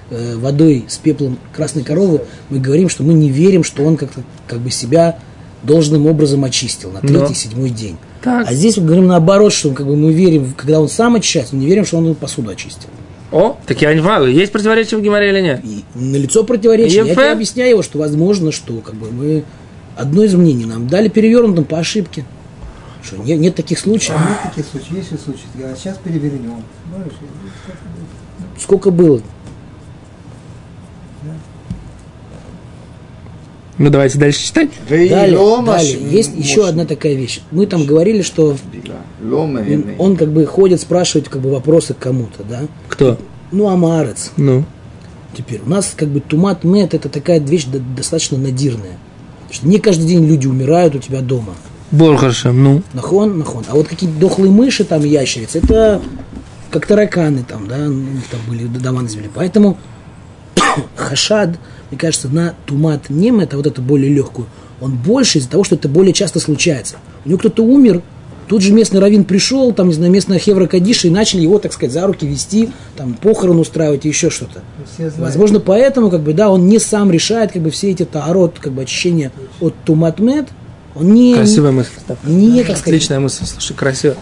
э, 0.10 0.36
водой 0.36 0.86
с 0.90 0.98
пеплом 0.98 1.40
красной 1.56 1.84
коровы, 1.84 2.22
мы 2.50 2.60
говорим, 2.60 2.90
что 2.90 3.04
мы 3.04 3.14
не 3.14 3.30
верим, 3.30 3.64
что 3.64 3.86
он 3.86 3.96
как-то 3.96 4.24
как 4.52 4.60
бы 4.60 4.70
себя 4.70 5.18
должным 5.64 6.06
образом 6.08 6.44
очистил 6.44 6.92
на 6.92 7.00
третий, 7.00 7.18
Но. 7.18 7.34
седьмой 7.34 7.70
день. 7.70 7.98
Так. 8.22 8.48
А 8.50 8.54
здесь 8.54 8.78
мы 8.78 8.86
говорим 8.86 9.08
наоборот, 9.08 9.54
что 9.54 9.72
как 9.72 9.88
бы 9.88 9.96
мы 9.96 10.12
верим, 10.12 10.54
когда 10.58 10.82
он 10.82 10.90
сам 10.90 11.16
очищается, 11.16 11.56
мы 11.56 11.62
не 11.62 11.68
верим, 11.68 11.86
что 11.86 11.98
он 11.98 12.14
посуду 12.16 12.52
очистил. 12.52 12.90
О, 13.32 13.58
так 13.66 13.82
я 13.82 13.94
не 13.94 14.02
знаю, 14.02 14.30
есть 14.30 14.52
противоречие 14.52 15.00
в 15.00 15.04
Гимаре 15.04 15.30
или 15.30 15.40
нет? 15.40 15.62
И 15.64 15.86
на 15.96 16.18
лицо 16.18 16.44
противоречия. 16.44 17.06
Я 17.06 17.16
тебе 17.16 17.32
объясняю 17.32 17.70
его, 17.70 17.82
что 17.82 17.98
возможно, 17.98 18.52
что 18.52 18.74
как 18.82 18.96
бы 18.96 19.10
мы 19.10 19.46
одно 19.96 20.24
из 20.24 20.34
мнений 20.36 20.66
нам 20.66 20.88
дали 20.88 21.08
перевернутым 21.08 21.64
по 21.64 21.80
ошибке. 21.80 22.26
Что 23.02 23.16
нет, 23.18 23.40
нет 23.40 23.56
таких 23.56 23.80
случаев. 23.80 24.20
Нет 24.20 24.38
таких 24.44 24.66
случаев, 24.70 24.92
есть 24.92 25.24
случаи. 25.24 25.46
А 25.64 25.76
сейчас 25.78 25.98
перевернем. 26.04 26.64
Это? 26.94 28.62
Сколько 28.62 28.92
было? 28.92 29.22
Ну, 33.78 33.90
давайте 33.90 34.20
дальше 34.20 34.44
читать. 34.46 34.70
Далее, 34.90 35.10
Далее. 35.10 36.12
Есть 36.12 36.32
еще 36.36 36.68
одна 36.68 36.86
такая 36.86 37.14
вещь. 37.16 37.42
Мы 37.52 37.66
там 37.66 37.86
говорили, 37.86 38.22
что 38.22 38.56
Лома 39.24 39.62
он 39.98 40.18
как 40.18 40.32
бы 40.32 40.46
ходит 40.46 40.82
спрашивать 40.82 41.30
как 41.30 41.42
бы 41.42 41.52
вопросы 41.52 41.94
к 41.94 42.00
кому-то, 42.00 42.44
да? 42.44 42.62
Кто? 42.90 43.18
Ну, 43.52 43.68
амарец. 43.70 44.32
Ну. 44.38 44.66
Теперь 45.36 45.62
у 45.66 45.70
нас 45.70 45.94
как 45.96 46.10
бы 46.10 46.20
тумат 46.20 46.64
мед 46.64 46.94
это 46.94 47.08
такая 47.10 47.40
вещь 47.40 47.66
до- 47.66 47.80
достаточно 47.80 48.38
надирная. 48.38 48.98
Что 49.50 49.68
не 49.68 49.80
каждый 49.80 50.06
день 50.08 50.26
люди 50.26 50.48
умирают 50.48 50.96
у 50.96 51.00
тебя 51.00 51.22
дома. 51.22 51.54
Борхарша, 51.92 52.52
ну. 52.52 52.84
Нахон, 52.94 53.40
нахон. 53.40 53.64
А 53.68 53.76
вот 53.76 53.88
какие-то 53.88 54.18
дохлые 54.18 54.52
мыши, 54.52 54.84
там, 54.84 55.04
ящерицы, 55.04 55.60
это 55.60 56.02
как 56.70 56.86
тараканы 56.86 57.44
там, 57.44 57.68
да, 57.68 57.78
ну, 57.78 58.06
там 58.30 58.40
были 58.48 58.66
дома 58.66 59.02
на 59.02 59.10
земле. 59.10 59.30
Поэтому 59.34 59.78
хашад, 60.96 61.58
мне 61.92 62.00
кажется, 62.00 62.30
на 62.30 62.56
тумат 62.66 63.10
нем, 63.10 63.40
это 63.42 63.58
вот 63.58 63.68
это 63.68 63.82
более 63.82 64.12
легкую, 64.12 64.48
он 64.80 64.96
больше 64.96 65.38
из-за 65.38 65.50
того, 65.50 65.64
что 65.64 65.76
это 65.76 65.88
более 65.88 66.14
часто 66.14 66.40
случается. 66.40 66.96
У 67.26 67.30
него 67.30 67.38
кто-то 67.38 67.64
умер, 67.64 68.02
тут 68.48 68.62
же 68.62 68.74
местный 68.74 69.00
раввин 69.00 69.26
пришел, 69.26 69.74
там, 69.74 69.90
не 69.90 69.94
знаю, 69.94 70.12
местная 70.12 70.40
хевра 70.40 70.68
Кадиша, 70.68 71.08
и 71.08 71.12
начали 71.12 71.42
его, 71.42 71.60
так 71.60 71.74
сказать, 71.74 71.94
за 71.94 72.08
руки 72.08 72.26
вести, 72.26 72.70
там, 72.96 73.14
похорон 73.14 73.60
устраивать 73.60 74.06
и 74.06 74.08
еще 74.08 74.30
что-то. 74.30 74.62
Возможно, 75.18 75.60
поэтому, 75.60 76.10
как 76.10 76.22
бы, 76.22 76.34
да, 76.34 76.50
он 76.50 76.68
не 76.68 76.80
сам 76.80 77.12
решает, 77.12 77.52
как 77.52 77.62
бы, 77.62 77.70
все 77.70 77.92
эти 77.92 78.06
таарот, 78.06 78.58
как 78.60 78.72
бы, 78.72 78.82
очищения 78.82 79.32
от 79.60 79.76
туматмет, 79.86 80.48
он 80.96 81.14
не... 81.14 81.36
Красивая 81.36 81.72
мысль. 81.72 81.92
Не, 82.24 82.64
как 82.64 82.78
сказать, 82.78 82.96
Отличная 82.96 83.20
мысль, 83.20 83.46
слушай, 83.46 83.74
красиво. 83.74 84.16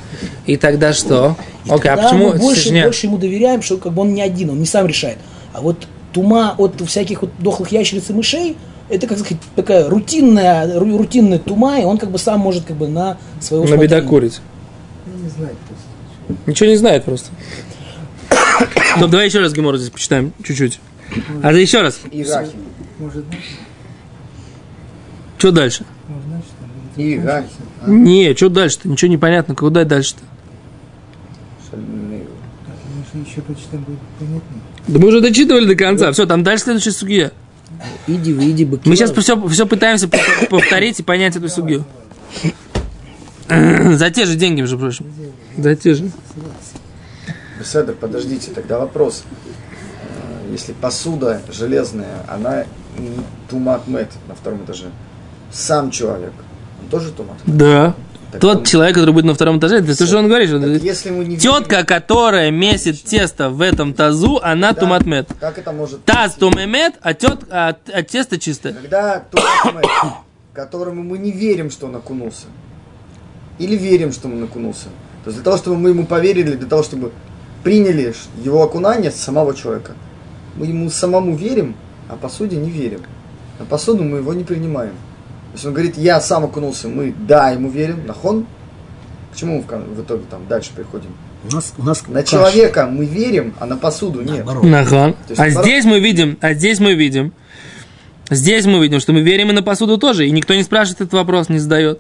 И 0.45 0.57
тогда 0.57 0.93
что? 0.93 1.35
И 1.65 1.69
Окей, 1.69 1.89
а 1.89 1.95
тогда 1.95 2.09
почему? 2.09 2.31
мы 2.31 2.37
больше, 2.37 2.83
больше 2.83 3.07
ему 3.07 3.17
доверяем, 3.17 3.61
что 3.61 3.77
как 3.77 3.93
бы 3.93 4.01
он 4.01 4.13
не 4.13 4.21
один, 4.21 4.51
он 4.51 4.59
не 4.59 4.65
сам 4.65 4.85
решает. 4.85 5.17
А 5.53 5.61
вот 5.61 5.87
тума 6.13 6.55
от 6.57 6.79
всяких 6.81 7.21
вот 7.21 7.31
дохлых 7.39 7.71
ящериц 7.71 8.09
и 8.09 8.13
мышей, 8.13 8.57
это, 8.89 9.05
как 9.07 9.19
сказать, 9.19 9.37
такая 9.55 9.87
рутинная, 9.89 10.79
ру- 10.79 10.97
рутинная 10.97 11.39
тума, 11.39 11.79
и 11.79 11.83
он 11.83 11.97
как 11.97 12.09
бы 12.11 12.17
сам 12.17 12.39
может 12.39 12.65
как 12.65 12.75
бы 12.77 12.87
на 12.87 13.17
свое 13.39 13.63
На 13.67 13.77
бедокурить. 13.77 14.41
Не 15.05 15.29
знаю 15.29 15.55
просто. 15.67 16.49
Ничего 16.49 16.69
не 16.69 16.75
знает 16.77 17.05
просто. 17.05 17.29
Ну, 18.99 19.07
давай 19.07 19.27
еще 19.27 19.39
раз 19.39 19.53
Гемору 19.53 19.77
здесь 19.77 19.91
почитаем, 19.91 20.33
чуть-чуть. 20.43 20.79
А 21.43 21.51
да 21.51 21.57
еще 21.57 21.81
раз. 21.81 21.99
Ирахим. 22.11 22.59
Может 22.97 23.25
Что 25.37 25.51
дальше? 25.51 25.85
может, 26.07 26.25
значит, 26.27 26.49
там, 26.59 26.69
или 26.97 27.17
Ирахим. 27.17 28.03
Не, 28.03 28.35
что 28.35 28.49
дальше-то? 28.49 28.89
Ничего 28.89 29.09
не 29.09 29.17
понятно. 29.17 29.55
Куда 29.55 29.85
дальше-то? 29.85 30.21
еще 33.25 33.41
прочитаем, 33.41 33.83
будет 33.83 33.99
понятнее. 34.17 34.61
Да 34.89 34.99
мы 34.99 35.07
уже 35.09 35.21
дочитывали 35.21 35.65
до 35.65 35.75
конца. 35.75 36.11
Все, 36.11 36.25
там 36.25 36.43
дальше 36.43 36.65
следующая 36.65 36.91
судья. 36.91 37.31
Иди, 38.07 38.33
выйди, 38.33 38.63
быки. 38.63 38.89
Мы 38.89 38.95
сейчас 38.95 39.11
все, 39.11 39.47
все 39.47 39.65
пытаемся 39.67 40.07
пов- 40.07 40.47
повторить 40.49 40.99
и 40.99 41.03
понять 41.03 41.35
эту 41.35 41.47
судью. 41.49 41.85
За 43.47 44.09
те 44.11 44.25
же 44.25 44.35
деньги, 44.35 44.61
между 44.61 44.77
прочим. 44.77 45.05
За 45.57 45.75
те 45.75 45.93
же. 45.93 46.09
Беседер, 47.59 47.93
подождите, 47.93 48.51
тогда 48.51 48.79
вопрос. 48.79 49.23
Э, 50.03 50.51
Если 50.51 50.73
посуда 50.73 51.41
железная, 51.51 52.23
она 52.27 52.63
не 52.97 53.11
тумат 53.49 53.87
мет 53.87 54.09
на 54.27 54.35
втором 54.35 54.63
этаже, 54.63 54.85
сам 55.51 55.91
человек, 55.91 56.31
он 56.81 56.89
тоже 56.89 57.11
тумат? 57.11 57.37
Да. 57.45 57.95
Так 58.31 58.41
Тот 58.41 58.57
он- 58.57 58.63
человек, 58.65 58.93
который 58.95 59.11
будет 59.13 59.25
на 59.25 59.33
втором 59.33 59.57
этаже, 59.57 59.77
это 59.77 59.97
то, 59.97 60.05
что 60.05 60.17
он 60.19 60.27
говорит. 60.27 60.49
что 60.49 60.57
если 60.59 61.09
мы 61.09 61.25
не 61.25 61.37
Тетка, 61.37 61.83
которая 61.83 62.51
месит 62.51 63.03
тесто 63.03 63.49
в 63.49 63.59
этом 63.61 63.93
тазу, 63.93 64.39
она 64.43 64.71
Да. 64.73 64.81
туматмет. 64.81 65.29
как 65.39 65.57
это 65.57 65.71
может 65.71 66.05
Таз 66.05 66.35
быть? 66.35 66.39
тумемет, 66.39 66.93
а, 67.01 67.13
тет, 67.15 67.39
а, 67.49 67.75
а 67.91 68.03
тесто 68.03 68.37
чистое. 68.37 68.73
Когда 68.73 69.19
тумат 69.31 69.73
мет, 69.75 69.85
которому 70.53 71.01
мы 71.03 71.17
не 71.17 71.31
верим, 71.31 71.71
что 71.71 71.87
он 71.87 71.95
окунулся, 71.95 72.45
или 73.57 73.75
верим, 73.75 74.11
что 74.11 74.27
он 74.27 74.43
окунулся, 74.43 74.85
то 75.23 75.29
есть 75.31 75.37
для 75.37 75.43
того, 75.43 75.57
чтобы 75.57 75.77
мы 75.77 75.89
ему 75.89 76.05
поверили, 76.05 76.55
для 76.55 76.67
того, 76.67 76.83
чтобы 76.83 77.11
приняли 77.63 78.13
его 78.43 78.61
окунание 78.63 79.09
с 79.11 79.15
самого 79.15 79.55
человека, 79.55 79.93
мы 80.55 80.67
ему 80.67 80.89
самому 80.91 81.35
верим, 81.35 81.75
а 82.09 82.15
посуде 82.15 82.57
не 82.57 82.69
верим. 82.69 83.01
На 83.59 83.65
посуду 83.65 84.03
мы 84.03 84.17
его 84.19 84.33
не 84.33 84.43
принимаем. 84.43 84.93
Если 85.53 85.67
он 85.67 85.73
говорит, 85.73 85.97
я 85.97 86.21
сам 86.21 86.45
окунулся, 86.45 86.87
мы 86.87 87.13
да, 87.27 87.49
ему 87.49 87.69
верим, 87.69 88.05
нахон. 88.05 88.45
К 89.33 89.37
чему 89.37 89.63
мы 89.69 89.79
в, 89.79 90.01
итоге 90.01 90.23
там 90.29 90.47
дальше 90.47 90.71
приходим? 90.75 91.09
У 91.49 91.55
нас, 91.55 91.73
у 91.77 91.83
нас 91.83 92.05
На 92.07 92.21
каша. 92.21 92.31
человека 92.31 92.87
мы 92.87 93.05
верим, 93.05 93.53
а 93.59 93.65
на 93.65 93.77
посуду 93.77 94.21
нет. 94.21 94.45
Нахон. 94.45 95.13
То 95.13 95.19
есть, 95.29 95.39
А 95.39 95.45
наоборот- 95.45 95.65
здесь 95.65 95.85
мы 95.85 95.99
видим, 95.99 96.37
а 96.41 96.53
здесь 96.53 96.79
мы 96.79 96.93
видим, 96.95 97.33
здесь 98.29 98.65
мы 98.65 98.79
видим, 98.81 98.99
что 98.99 99.13
мы 99.13 99.21
верим 99.21 99.49
и 99.49 99.53
на 99.53 99.63
посуду 99.63 99.97
тоже, 99.97 100.27
и 100.27 100.31
никто 100.31 100.53
не 100.53 100.63
спрашивает 100.63 101.01
этот 101.01 101.13
вопрос, 101.13 101.49
не 101.49 101.59
задает. 101.59 101.99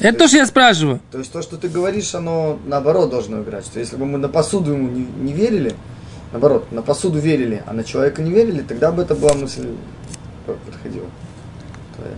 Это 0.00 0.18
то, 0.18 0.28
что 0.28 0.38
я 0.38 0.46
спрашиваю. 0.46 1.00
То 1.12 1.18
есть 1.18 1.30
то, 1.30 1.42
что 1.42 1.56
ты 1.58 1.68
говоришь, 1.68 2.14
оно 2.14 2.58
наоборот 2.66 3.10
должно 3.10 3.42
играть. 3.42 3.66
Что 3.66 3.78
если 3.80 3.96
бы 3.96 4.06
мы 4.06 4.18
на 4.18 4.28
посуду 4.28 4.72
ему 4.72 4.88
не, 4.88 5.06
не 5.22 5.32
верили, 5.34 5.74
наоборот, 6.32 6.72
на 6.72 6.80
посуду 6.80 7.18
верили, 7.18 7.62
а 7.66 7.74
на 7.74 7.84
человека 7.84 8.22
не 8.22 8.30
верили, 8.30 8.62
тогда 8.62 8.92
бы 8.92 9.02
это 9.02 9.14
была 9.14 9.34
мысль 9.34 9.68
подходила. 10.46 11.06
Твоя. 11.96 12.14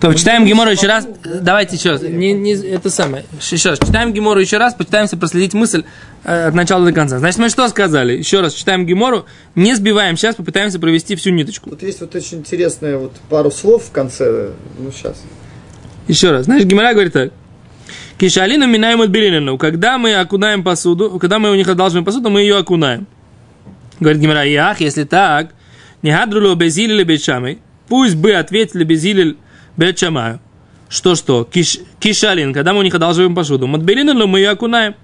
То, 0.00 0.12
читаем 0.14 0.44
Гемору 0.44 0.70
еще 0.70 0.88
раз. 0.88 1.06
Давайте 1.24 1.76
еще 1.76 1.90
раз. 1.90 2.02
Не, 2.02 2.32
не, 2.32 2.54
это 2.54 2.90
самое. 2.90 3.24
Еще 3.50 3.70
раз. 3.70 3.78
Читаем 3.78 4.12
Гемору 4.12 4.40
еще 4.40 4.58
раз, 4.58 4.74
попытаемся 4.74 5.16
проследить 5.16 5.54
мысль 5.54 5.84
э, 6.24 6.48
от 6.48 6.54
начала 6.54 6.84
до 6.84 6.92
конца. 6.92 7.18
Значит, 7.20 7.38
мы 7.38 7.48
что 7.48 7.68
сказали? 7.68 8.16
Еще 8.16 8.40
раз 8.40 8.54
читаем 8.54 8.84
Гемору, 8.84 9.26
не 9.54 9.74
сбиваем 9.74 10.16
сейчас, 10.16 10.34
попытаемся 10.34 10.80
провести 10.80 11.14
всю 11.14 11.30
ниточку. 11.30 11.70
Тут 11.70 11.82
есть 11.82 12.00
вот 12.00 12.14
очень 12.14 12.38
интересные 12.38 12.98
вот 12.98 13.12
пару 13.28 13.50
слов 13.50 13.84
в 13.84 13.92
конце, 13.92 14.50
ну 14.78 14.90
сейчас. 14.90 15.22
Еще 16.08 16.32
раз. 16.32 16.46
Значит, 16.46 16.66
Гемора 16.66 16.94
говорит 16.94 17.12
так. 17.12 17.32
Кишалину 18.18 18.66
минаем 18.66 19.00
отбелинину. 19.00 19.56
Когда 19.58 19.98
мы 19.98 20.14
окунаем 20.14 20.64
посуду, 20.64 21.18
когда 21.18 21.38
мы 21.38 21.50
у 21.50 21.54
них 21.54 21.68
одалживаем 21.68 22.04
посуду, 22.04 22.30
мы 22.30 22.40
ее 22.40 22.56
окунаем. 22.56 23.06
Говорит 24.00 24.20
Гемора, 24.20 24.44
ях, 24.44 24.80
если 24.80 25.04
так, 25.04 25.54
не 26.02 26.12
хадрулю 26.12 26.54
безилили 26.54 27.04
бечамой, 27.04 27.60
пусть 27.88 28.16
бы 28.16 28.32
ответили 28.32 28.84
безилили 29.76 29.92
бечамаю. 29.92 30.40
Что 30.88 31.14
что? 31.14 31.44
Киш, 31.44 31.78
кишалин, 32.00 32.52
когда 32.52 32.72
мы 32.72 32.80
у 32.80 32.82
них 32.82 32.94
одалживаем 32.94 33.34
посуду, 33.34 33.66
матбелинину 33.66 34.26
мы 34.26 34.40
ее 34.40 34.50
окунаем. 34.50 34.94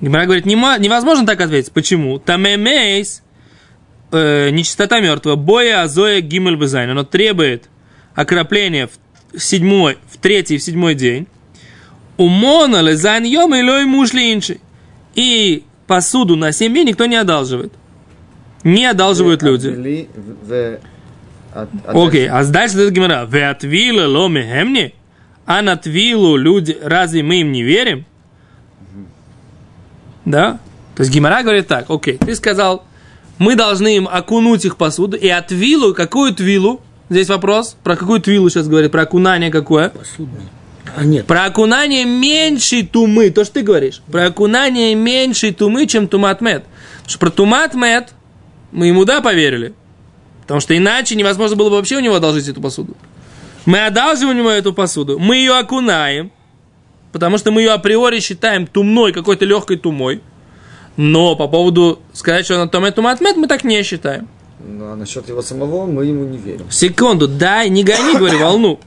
Гемора 0.00 0.24
говорит, 0.24 0.46
«Нема- 0.46 0.78
невозможно 0.78 1.26
так 1.26 1.40
ответить. 1.40 1.72
Почему? 1.72 2.18
Тамемейс, 2.18 3.22
э, 4.12 4.50
нечистота 4.50 5.00
мертвая, 5.00 5.36
боя 5.36 5.82
азоя 5.82 6.20
гимель 6.20 6.56
базайн. 6.56 6.90
Оно 6.90 7.04
требует 7.04 7.68
окропления 8.14 8.88
в 9.32 9.38
седьмой, 9.40 9.98
в 10.10 10.18
третий 10.18 10.56
и 10.56 10.58
в 10.58 10.62
седьмой 10.62 10.94
день. 10.94 11.26
Умона 12.16 12.80
лезайн 12.82 13.24
йом 13.24 13.54
и 13.54 13.62
лой 13.62 13.86
мушли 13.86 14.32
инши. 14.34 14.58
И 15.14 15.64
посуду 15.86 16.36
на 16.36 16.52
семь 16.52 16.72
дней 16.72 16.84
никто 16.84 17.06
не 17.06 17.16
одалживает. 17.16 17.72
Не 18.64 18.84
одалживают 18.86 19.42
люди. 19.42 19.68
Окей, 21.86 22.28
а 22.28 22.44
дальше 22.44 22.78
это 22.78 22.90
гемора. 22.90 23.24
Ве 23.26 23.48
отвила 23.48 24.06
ло 24.06 24.28
мехемни? 24.28 24.94
А 25.46 25.62
на 25.62 25.76
твилу 25.76 26.36
люди, 26.36 26.78
разве 26.80 27.22
мы 27.22 27.40
им 27.40 27.50
не 27.50 27.62
верим? 27.62 28.04
Да? 30.24 30.60
То 30.94 31.02
есть 31.02 31.12
Гимара 31.12 31.42
говорит 31.42 31.66
так, 31.66 31.90
окей, 31.90 32.18
ты 32.18 32.34
сказал, 32.34 32.84
мы 33.38 33.56
должны 33.56 33.96
им 33.96 34.06
окунуть 34.06 34.64
их 34.64 34.76
посуду, 34.76 35.16
и 35.16 35.28
от 35.28 35.50
вилу, 35.50 35.94
какую 35.94 36.34
твилу? 36.34 36.82
Здесь 37.08 37.28
вопрос, 37.28 37.76
про 37.82 37.96
какую 37.96 38.20
твилу 38.20 38.48
сейчас 38.50 38.68
говорит, 38.68 38.92
про 38.92 39.02
окунание 39.02 39.50
какое? 39.50 39.88
Посудный. 39.88 40.42
А 40.96 41.04
нет, 41.04 41.26
Про 41.26 41.46
окунание 41.46 42.04
меньшей 42.04 42.84
тумы, 42.84 43.30
то, 43.30 43.44
что 43.44 43.54
ты 43.54 43.62
говоришь. 43.62 44.02
Про 44.10 44.26
окунание 44.26 44.94
меньшей 44.94 45.52
тумы, 45.52 45.86
чем 45.86 46.06
туматмет. 46.08 46.64
Потому 46.98 47.08
что 47.08 47.18
про 47.18 47.30
туматмет 47.30 48.10
мы 48.72 48.86
ему 48.88 49.04
да 49.04 49.20
поверили. 49.20 49.74
Потому 50.50 50.62
что 50.62 50.76
иначе 50.76 51.14
невозможно 51.14 51.54
было 51.54 51.70
бы 51.70 51.76
вообще 51.76 51.98
у 51.98 52.00
него 52.00 52.16
одолжить 52.16 52.48
эту 52.48 52.60
посуду. 52.60 52.96
Мы 53.66 53.86
одалживаем 53.86 54.36
у 54.36 54.40
него 54.40 54.50
эту 54.50 54.72
посуду, 54.72 55.16
мы 55.16 55.36
ее 55.36 55.56
окунаем, 55.56 56.32
потому 57.12 57.38
что 57.38 57.52
мы 57.52 57.60
ее 57.60 57.70
априори 57.70 58.18
считаем 58.18 58.66
тумной, 58.66 59.12
какой-то 59.12 59.44
легкой 59.44 59.76
тумой. 59.76 60.22
Но 60.96 61.36
по 61.36 61.46
поводу 61.46 62.00
сказать, 62.12 62.46
что 62.46 62.56
она 62.56 62.66
тумет 62.66 62.96
туматмет, 62.96 63.36
мы 63.36 63.46
так 63.46 63.62
не 63.62 63.80
считаем. 63.84 64.26
Ну, 64.58 64.86
а 64.86 64.96
насчет 64.96 65.28
его 65.28 65.40
самого 65.40 65.86
мы 65.86 66.04
ему 66.04 66.24
не 66.24 66.36
верим. 66.36 66.68
Секунду, 66.68 67.28
дай, 67.28 67.68
не 67.68 67.84
гони, 67.84 68.16
говорю, 68.16 68.40
волну. 68.40 68.80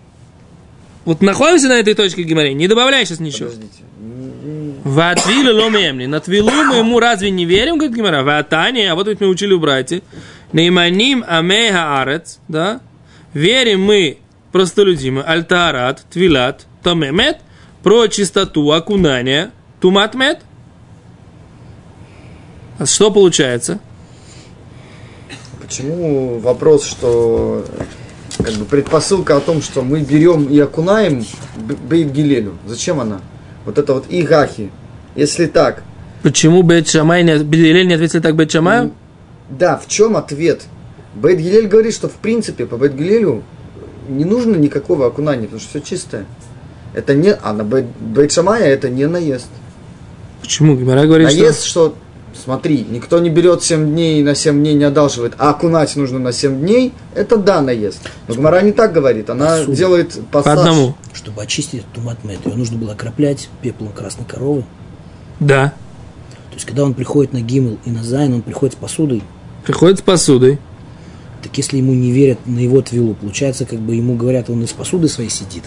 Вот 1.06 1.22
находимся 1.22 1.70
на 1.70 1.80
этой 1.80 1.94
точке 1.94 2.24
Гимари, 2.24 2.52
не 2.52 2.68
добавляй 2.68 3.06
сейчас 3.06 3.22
ничего. 3.22 3.48
Подождите. 3.48 3.84
В 4.84 5.00
отвиле 5.00 5.52
ломемли. 5.52 6.08
На 6.08 6.20
твилу 6.20 6.52
мы 6.52 6.76
ему 6.76 7.00
разве 7.00 7.32
не 7.32 7.46
верим, 7.46 7.78
говорит 7.78 7.96
Гимара? 7.96 8.22
В 8.22 8.38
Атане, 8.38 8.92
а 8.92 8.96
вот 8.96 9.08
ведь 9.08 9.22
мы 9.22 9.28
учили 9.30 9.54
у 9.54 9.60
братьев. 9.60 10.02
Нейманим 10.54 11.24
амеха 11.28 12.00
арец, 12.02 12.40
да? 12.48 12.80
Верим 13.34 13.82
мы 13.84 14.20
простолюдимы, 14.52 15.22
альтарат, 15.22 16.06
твилат, 16.12 16.68
томемет, 16.84 17.40
про 17.82 18.08
чистоту 18.08 18.72
окунания, 18.72 19.52
туматмет. 19.82 20.40
А 22.78 22.86
что 22.86 23.12
получается? 23.12 23.80
Почему 25.60 26.40
вопрос, 26.40 26.86
что 26.86 27.66
как 28.38 28.54
бы 28.54 28.66
предпосылка 28.66 29.38
о 29.38 29.40
том, 29.40 29.62
что 29.62 29.82
мы 29.82 30.02
берем 30.02 30.46
и 30.46 30.60
окунаем 30.60 31.26
Бейт 31.58 32.12
Гилелю? 32.12 32.58
Зачем 32.68 33.00
она? 33.00 33.22
Вот 33.66 33.78
это 33.80 33.96
вот 33.96 34.06
игахи. 34.10 34.70
Если 35.16 35.48
так, 35.48 35.84
Почему 36.22 36.64
Бет 36.64 36.88
Шамай 36.88 37.22
не, 37.24 37.34
не 37.34 37.94
ответили 37.94 38.22
так 38.22 38.36
Бет 38.36 38.50
Шамаю? 38.50 38.94
Да, 39.50 39.78
в 39.78 39.88
чем 39.88 40.18
ответ? 40.18 40.64
Бейт 41.16 41.40
Гилель 41.40 41.68
говорит, 41.68 41.94
что 41.94 42.10
в 42.10 42.14
принципе 42.14 42.66
по 42.66 42.78
Бейт 42.78 42.96
Гилелю 42.96 43.44
не 44.08 44.26
нужно 44.26 44.56
никакого 44.56 45.06
окунания, 45.08 45.44
потому 45.44 45.62
что 45.62 45.70
все 45.70 45.82
чистое. 45.82 46.26
Это 46.94 47.14
не, 47.16 47.34
а 47.34 47.54
на 47.54 47.64
Бейт, 47.64 47.86
Бейт 48.00 48.32
Шамая 48.32 48.66
это 48.66 48.90
не 48.90 49.08
наезд. 49.08 49.48
Почему? 50.42 50.76
Гимара 50.76 51.06
говорит, 51.06 51.30
что... 51.30 51.40
Наезд, 51.40 51.64
что, 51.64 51.96
смотри, 52.44 52.86
никто 52.90 53.20
не 53.20 53.30
берет 53.30 53.64
7 53.64 53.92
дней 53.92 54.20
и 54.20 54.24
на 54.24 54.36
7 54.36 54.60
дней 54.60 54.74
не 54.74 54.84
одалживает, 54.84 55.34
а 55.38 55.52
окунать 55.52 55.96
нужно 55.96 56.20
на 56.20 56.34
7 56.34 56.60
дней, 56.60 56.94
это 57.16 57.38
да, 57.38 57.62
наезд. 57.62 58.00
Но 58.28 58.36
Гмара 58.36 58.62
не 58.62 58.74
так 58.74 58.92
говорит, 58.92 59.30
она 59.30 59.58
Посуда. 59.58 59.76
делает 59.78 60.14
По 60.32 60.44
пассаж. 60.44 60.60
одному. 60.60 60.96
чтобы 61.14 61.42
очистить 61.42 61.80
этот 61.82 61.94
טומאת 61.94 62.24
מת, 62.24 62.40
ее 62.46 62.56
нужно 62.56 62.78
было 62.78 62.92
окроплять 62.94 63.50
пеплом 63.62 63.94
красной 63.94 64.26
коровы. 64.26 64.66
Да. 65.40 65.74
То 66.54 66.58
есть, 66.58 66.66
когда 66.68 66.84
он 66.84 66.94
приходит 66.94 67.34
на 67.34 67.42
גימל 67.42 67.80
и 67.84 67.90
на 67.90 68.04
זין, 68.04 68.36
он 68.36 68.42
приходит 68.44 68.76
с 68.76 68.78
посудой. 68.78 69.24
Приходит 69.66 70.00
с 70.00 70.02
посудой. 70.04 70.60
Так 71.42 71.58
если 71.58 71.78
ему 71.78 71.94
не 71.94 72.12
верят 72.12 72.40
на 72.46 72.60
его 72.60 72.82
твилу, 72.82 73.16
получается, 73.16 73.66
как 73.66 73.80
бы 73.80 73.96
ему 73.96 74.16
говорят, 74.16 74.50
он 74.52 74.64
из 74.64 74.72
посуды 74.72 75.08
своей 75.10 75.30
сидит. 75.32 75.64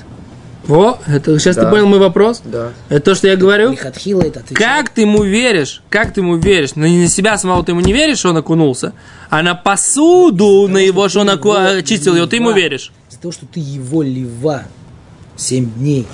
Во, 0.66 0.98
это 1.06 1.38
сейчас 1.38 1.56
ты 1.56 1.62
Да. 1.62 1.70
понял 1.70 1.86
мой 1.86 1.98
вопрос? 1.98 2.40
Да. 2.44 2.70
Это 2.88 3.00
то, 3.00 3.14
что 3.14 3.26
я 3.28 3.36
говорю? 3.36 3.72
Это 3.72 3.88
отвечает. 3.88 4.56
Как 4.58 4.88
ты 4.90 5.00
ему 5.02 5.22
веришь? 5.22 5.82
Как 5.90 6.12
ты 6.14 6.20
ему 6.20 6.36
веришь? 6.36 6.74
На, 6.76 6.84
не 6.88 6.98
на 7.02 7.08
себя 7.08 7.36
самого 7.38 7.64
ты 7.64 7.72
ему 7.72 7.80
не 7.80 7.92
веришь, 7.92 8.18
что 8.18 8.30
он 8.30 8.36
окунулся, 8.36 8.92
а 9.28 9.42
на 9.42 9.54
посуду, 9.54 10.66
на 10.68 10.78
его, 10.78 11.08
что 11.08 11.20
он 11.20 11.30
оку- 11.30 11.52
очистил 11.52 12.14
ее, 12.16 12.26
ты 12.26 12.36
ему 12.36 12.50
лива. 12.50 12.58
веришь. 12.58 12.92
Из-за 13.10 13.20
того, 13.20 13.32
что 13.32 13.46
ты 13.46 13.60
его 13.60 14.02
лива 14.02 14.62
7 15.36 15.70
дней. 15.74 16.06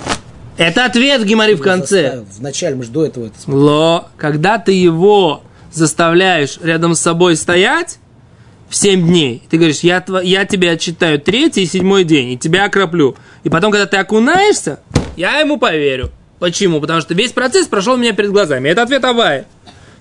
Это 0.57 0.85
ответ 0.85 1.23
Гимари 1.23 1.55
в 1.55 1.61
конце. 1.61 2.03
заставил. 2.03 2.25
Вначале 2.37 2.75
мы 2.75 2.83
же 2.83 2.91
до 2.91 3.05
этого 3.05 3.25
это 3.27 3.39
смотрели. 3.39 3.65
Ло, 3.65 4.09
когда 4.17 4.59
ты 4.59 4.71
его 4.71 5.43
заставляешь 5.71 6.59
рядом 6.61 6.95
с 6.95 6.99
собой 6.99 7.35
стоять 7.35 7.97
в 8.69 8.75
7 8.75 9.07
дней, 9.07 9.41
ты 9.49 9.57
говоришь, 9.57 9.79
я, 9.79 10.03
я 10.23 10.45
тебе 10.45 10.71
отчитаю 10.71 11.19
третий 11.19 11.63
и 11.63 11.65
седьмой 11.65 12.03
день, 12.03 12.31
и 12.31 12.37
тебя 12.37 12.65
окроплю. 12.65 13.15
И 13.43 13.49
потом, 13.49 13.71
когда 13.71 13.87
ты 13.87 13.97
окунаешься, 13.97 14.79
я 15.15 15.39
ему 15.39 15.57
поверю. 15.57 16.11
Почему? 16.39 16.81
Потому 16.81 17.01
что 17.01 17.13
весь 17.13 17.31
процесс 17.31 17.67
прошел 17.67 17.93
у 17.93 17.97
меня 17.97 18.13
перед 18.13 18.31
глазами. 18.31 18.69
Это 18.69 18.83
ответ 18.83 19.03
Авая. 19.05 19.45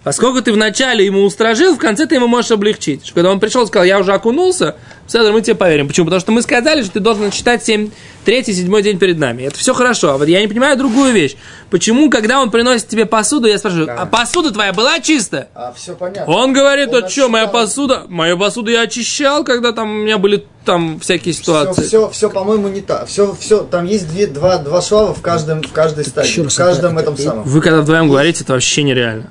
Поскольку 0.04 0.42
ты 0.42 0.52
вначале 0.52 1.06
ему 1.06 1.22
устражил, 1.22 1.76
в 1.76 1.78
конце 1.78 2.06
ты 2.06 2.16
ему 2.16 2.26
можешь 2.26 2.50
облегчить. 2.50 3.04
Что 3.04 3.14
Когда 3.14 3.30
он 3.30 3.38
пришел 3.38 3.62
и 3.62 3.66
сказал, 3.66 3.84
я 3.84 4.00
уже 4.00 4.12
окунулся, 4.12 4.74
Седр, 5.06 5.32
мы 5.32 5.42
тебе 5.42 5.54
поверим. 5.54 5.86
Почему? 5.88 6.06
Потому 6.06 6.20
что 6.20 6.32
мы 6.32 6.42
сказали, 6.42 6.82
что 6.82 6.92
ты 6.94 7.00
должен 7.00 7.30
считать 7.30 7.62
7, 7.64 7.90
третий, 8.24 8.52
седьмой 8.54 8.82
день 8.82 8.98
перед 8.98 9.18
нами. 9.18 9.42
Это 9.42 9.56
все 9.58 9.74
хорошо. 9.74 10.10
А 10.12 10.18
вот 10.18 10.26
я 10.26 10.40
не 10.40 10.48
понимаю 10.48 10.76
другую 10.78 11.12
вещь. 11.12 11.36
Почему, 11.70 12.08
когда 12.10 12.40
он 12.40 12.50
приносит 12.50 12.88
тебе 12.88 13.04
посуду, 13.06 13.46
я 13.46 13.58
спрашиваю, 13.58 13.86
Да. 13.86 13.94
а 14.00 14.06
посуда 14.06 14.50
твоя 14.52 14.72
была 14.72 14.98
чистая? 15.00 15.48
А 15.54 15.72
все 15.76 15.94
понятно. 15.94 16.32
Он 16.32 16.52
говорит, 16.52 16.88
Он 16.94 17.04
а 17.04 17.08
что, 17.08 17.28
моя 17.28 17.46
посуда, 17.46 18.04
мою 18.08 18.38
посуду 18.38 18.70
я 18.70 18.82
очищал, 18.82 19.44
когда 19.44 19.72
там 19.72 19.90
у 19.90 19.94
меня 20.02 20.18
были 20.18 20.46
там 20.64 20.98
всякие 21.00 21.34
Все, 21.34 21.42
ситуации. 21.42 21.82
все, 21.82 22.08
все, 22.10 22.30
по-моему, 22.30 22.68
не 22.68 22.80
так. 22.80 23.06
Все, 23.06 23.36
все, 23.38 23.64
там 23.64 23.84
есть 23.84 24.08
две, 24.08 24.26
два, 24.28 24.58
два 24.58 24.80
швава 24.80 25.12
в 25.14 25.20
каждом, 25.20 25.62
в 25.62 25.72
каждой 25.72 26.04
стадии, 26.04 26.42
в 26.48 26.56
каждом 26.56 26.92
это- 26.98 27.02
этом 27.02 27.14
это- 27.14 27.22
самом. 27.22 27.44
Вы 27.44 27.60
когда 27.60 27.80
вдвоем 27.82 28.08
говорите, 28.08 28.44
это 28.44 28.54
вообще 28.54 28.82
нереально. 28.84 29.30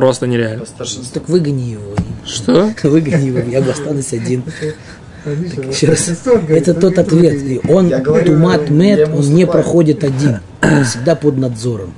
Просто 0.00 0.26
нереально. 0.26 0.64
Так 1.12 1.28
выгони 1.28 1.72
его. 1.72 1.94
Что? 2.24 2.72
Выгони 2.84 3.26
его, 3.26 3.40
я 3.40 3.58
останусь 3.58 4.14
один. 4.14 4.42
Миша, 5.26 5.60
Еще 5.60 5.88
раз. 5.88 6.08
Это 6.48 6.72
тот 6.72 6.94
«Только 6.94 7.00
ответ. 7.02 7.38
другие». 7.38 7.60
И 7.60 7.70
он, 7.70 7.90
тумат 8.24 8.70
мед, 8.70 9.10
он 9.12 9.34
не 9.34 9.46
проходит 9.46 10.02
один. 10.02 10.38
Он 10.62 10.84
всегда 10.84 11.16
под 11.16 11.36
надзором. 11.36 11.92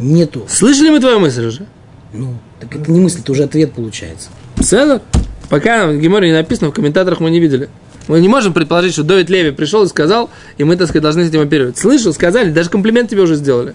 Нету. 0.00 0.46
Слышали 0.48 0.90
мы 0.90 0.98
твою 0.98 1.20
мысль 1.20 1.46
уже? 1.46 1.66
Ну, 2.12 2.34
так 2.58 2.74
это 2.74 2.90
не 2.90 2.98
мысль, 2.98 3.20
это 3.20 3.30
уже 3.30 3.44
ответ 3.44 3.72
получается. 3.72 4.30
Седр? 4.60 5.00
Пока 5.48 5.86
в 5.86 5.96
Геморе 6.00 6.26
не 6.26 6.34
написано, 6.34 6.70
в 6.70 6.74
комментаторах 6.74 7.20
мы 7.20 7.30
не 7.30 7.38
видели. 7.38 7.68
Мы 8.08 8.18
не 8.18 8.26
можем 8.26 8.52
предположить, 8.52 8.94
что 8.94 9.04
Довид 9.04 9.30
Леви 9.30 9.52
пришел 9.52 9.84
и 9.84 9.86
сказал, 9.86 10.28
и 10.58 10.64
мы, 10.64 10.74
так 10.74 10.88
сказать, 10.88 11.04
должны 11.04 11.24
с 11.24 11.28
этим 11.28 11.42
оперировать. 11.42 11.78
Слышал, 11.78 12.12
сказали, 12.12 12.50
даже 12.50 12.68
комплимент 12.68 13.10
тебе 13.10 13.22
уже 13.22 13.36
сделали. 13.36 13.74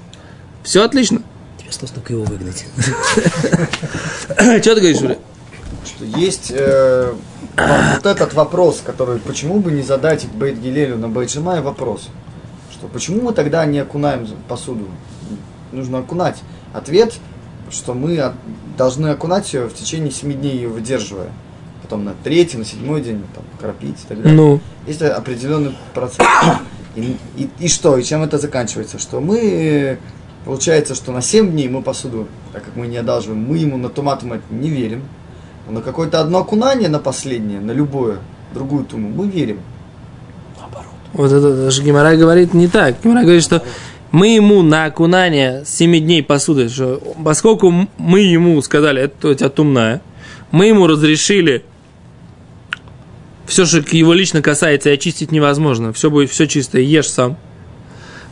Все 0.64 0.84
отлично. 0.84 1.22
Осталось 1.70 1.92
только 1.92 2.14
его 2.14 2.24
выгнать. 2.24 2.66
Что 4.38 4.76
ты 4.76 4.82
говоришь, 4.82 5.02
Юля? 5.02 5.18
Что 5.86 6.06
есть 6.06 6.52
э, 6.56 7.14
вот 7.58 8.06
этот 8.06 8.34
вопрос, 8.34 8.82
который, 8.86 9.20
почему 9.20 9.60
бы 9.60 9.72
не 9.72 9.82
задать 9.82 10.26
Бейт 10.34 10.60
Гилелю 10.60 10.98
на 10.98 11.10
Бейт 11.10 11.30
Шимай 11.32 11.62
вопрос, 11.62 12.10
что 12.72 12.88
почему 12.88 13.22
мы 13.22 13.34
тогда 13.34 13.66
не 13.66 13.80
окунаем 13.80 14.28
посуду? 14.48 14.86
Нужно 15.72 16.00
окунать. 16.00 16.38
Ответ, 16.74 17.14
что 17.70 17.94
мы 17.94 18.34
должны 18.78 19.08
окунать 19.08 19.52
ее 19.54 19.68
в 19.68 19.74
течение 19.74 20.12
7 20.12 20.34
дней, 20.34 20.56
ее 20.56 20.70
выдерживая. 20.70 21.30
Потом 21.82 22.06
на 22.06 22.14
третий, 22.24 22.58
на 22.58 22.66
седьмой 22.66 23.02
день 23.02 23.24
там, 23.34 23.44
кропить 23.60 23.98
и 24.04 24.08
так 24.08 24.18
далее. 24.22 24.34
Ну, 24.34 24.60
Есть 24.86 25.02
определенный 25.02 25.76
процесс. 25.94 26.26
И, 26.96 27.18
и- 27.38 27.50
и 27.60 27.68
что? 27.68 27.98
И 27.98 28.04
чем 28.04 28.24
это 28.24 28.38
заканчивается? 28.38 29.00
Что 29.00 29.20
мы, 29.22 29.98
получается, 30.48 30.96
что 30.96 31.12
на 31.12 31.22
7 31.22 31.52
дней 31.52 31.68
мы 31.68 31.82
посуду, 31.82 32.26
так 32.54 32.64
как 32.64 32.78
мы 32.78 32.88
не 32.88 32.96
одалживаем, 32.96 33.44
мы 33.44 33.58
ему 33.58 33.76
на 33.76 33.90
тумату 33.90 34.26
не 34.50 34.70
верим. 34.70 35.04
Но 35.68 35.74
на 35.74 35.82
какое-то 35.82 36.22
одно 36.22 36.40
окунание, 36.40 36.88
на 36.88 37.00
последнее, 37.00 37.60
на 37.60 37.72
любое, 37.72 38.20
другую 38.54 38.86
туму, 38.86 39.10
мы 39.10 39.28
верим. 39.30 39.60
вот 41.12 41.34
это 41.34 41.66
даже 41.66 41.84
Геморрай 41.84 42.16
говорит 42.16 42.54
не 42.54 42.70
так. 42.70 42.96
Геморрай 43.04 43.24
говорит, 43.24 43.44
что 43.44 43.62
мы 44.12 44.30
ему 44.30 44.62
на 44.62 44.86
окунание 44.86 45.64
7 45.66 46.00
дней 46.00 46.24
посуды, 46.24 46.70
что 46.70 47.02
поскольку 47.26 47.90
мы 47.98 48.22
ему 48.22 48.62
сказали, 48.62 49.02
это 49.02 49.28
у 49.28 49.34
тебя 49.34 49.50
тумная, 49.50 50.02
мы 50.52 50.68
ему 50.68 50.88
разрешили 50.88 51.66
все, 53.48 53.66
что 53.66 53.80
его 53.92 54.14
лично 54.14 54.42
касается, 54.42 54.92
и 54.92 54.94
очистить 54.94 55.34
невозможно. 55.34 55.92
Все 55.92 56.10
будет 56.10 56.32
все 56.32 56.48
чистое, 56.48 56.84
ешь 56.84 57.10
сам. 57.10 57.36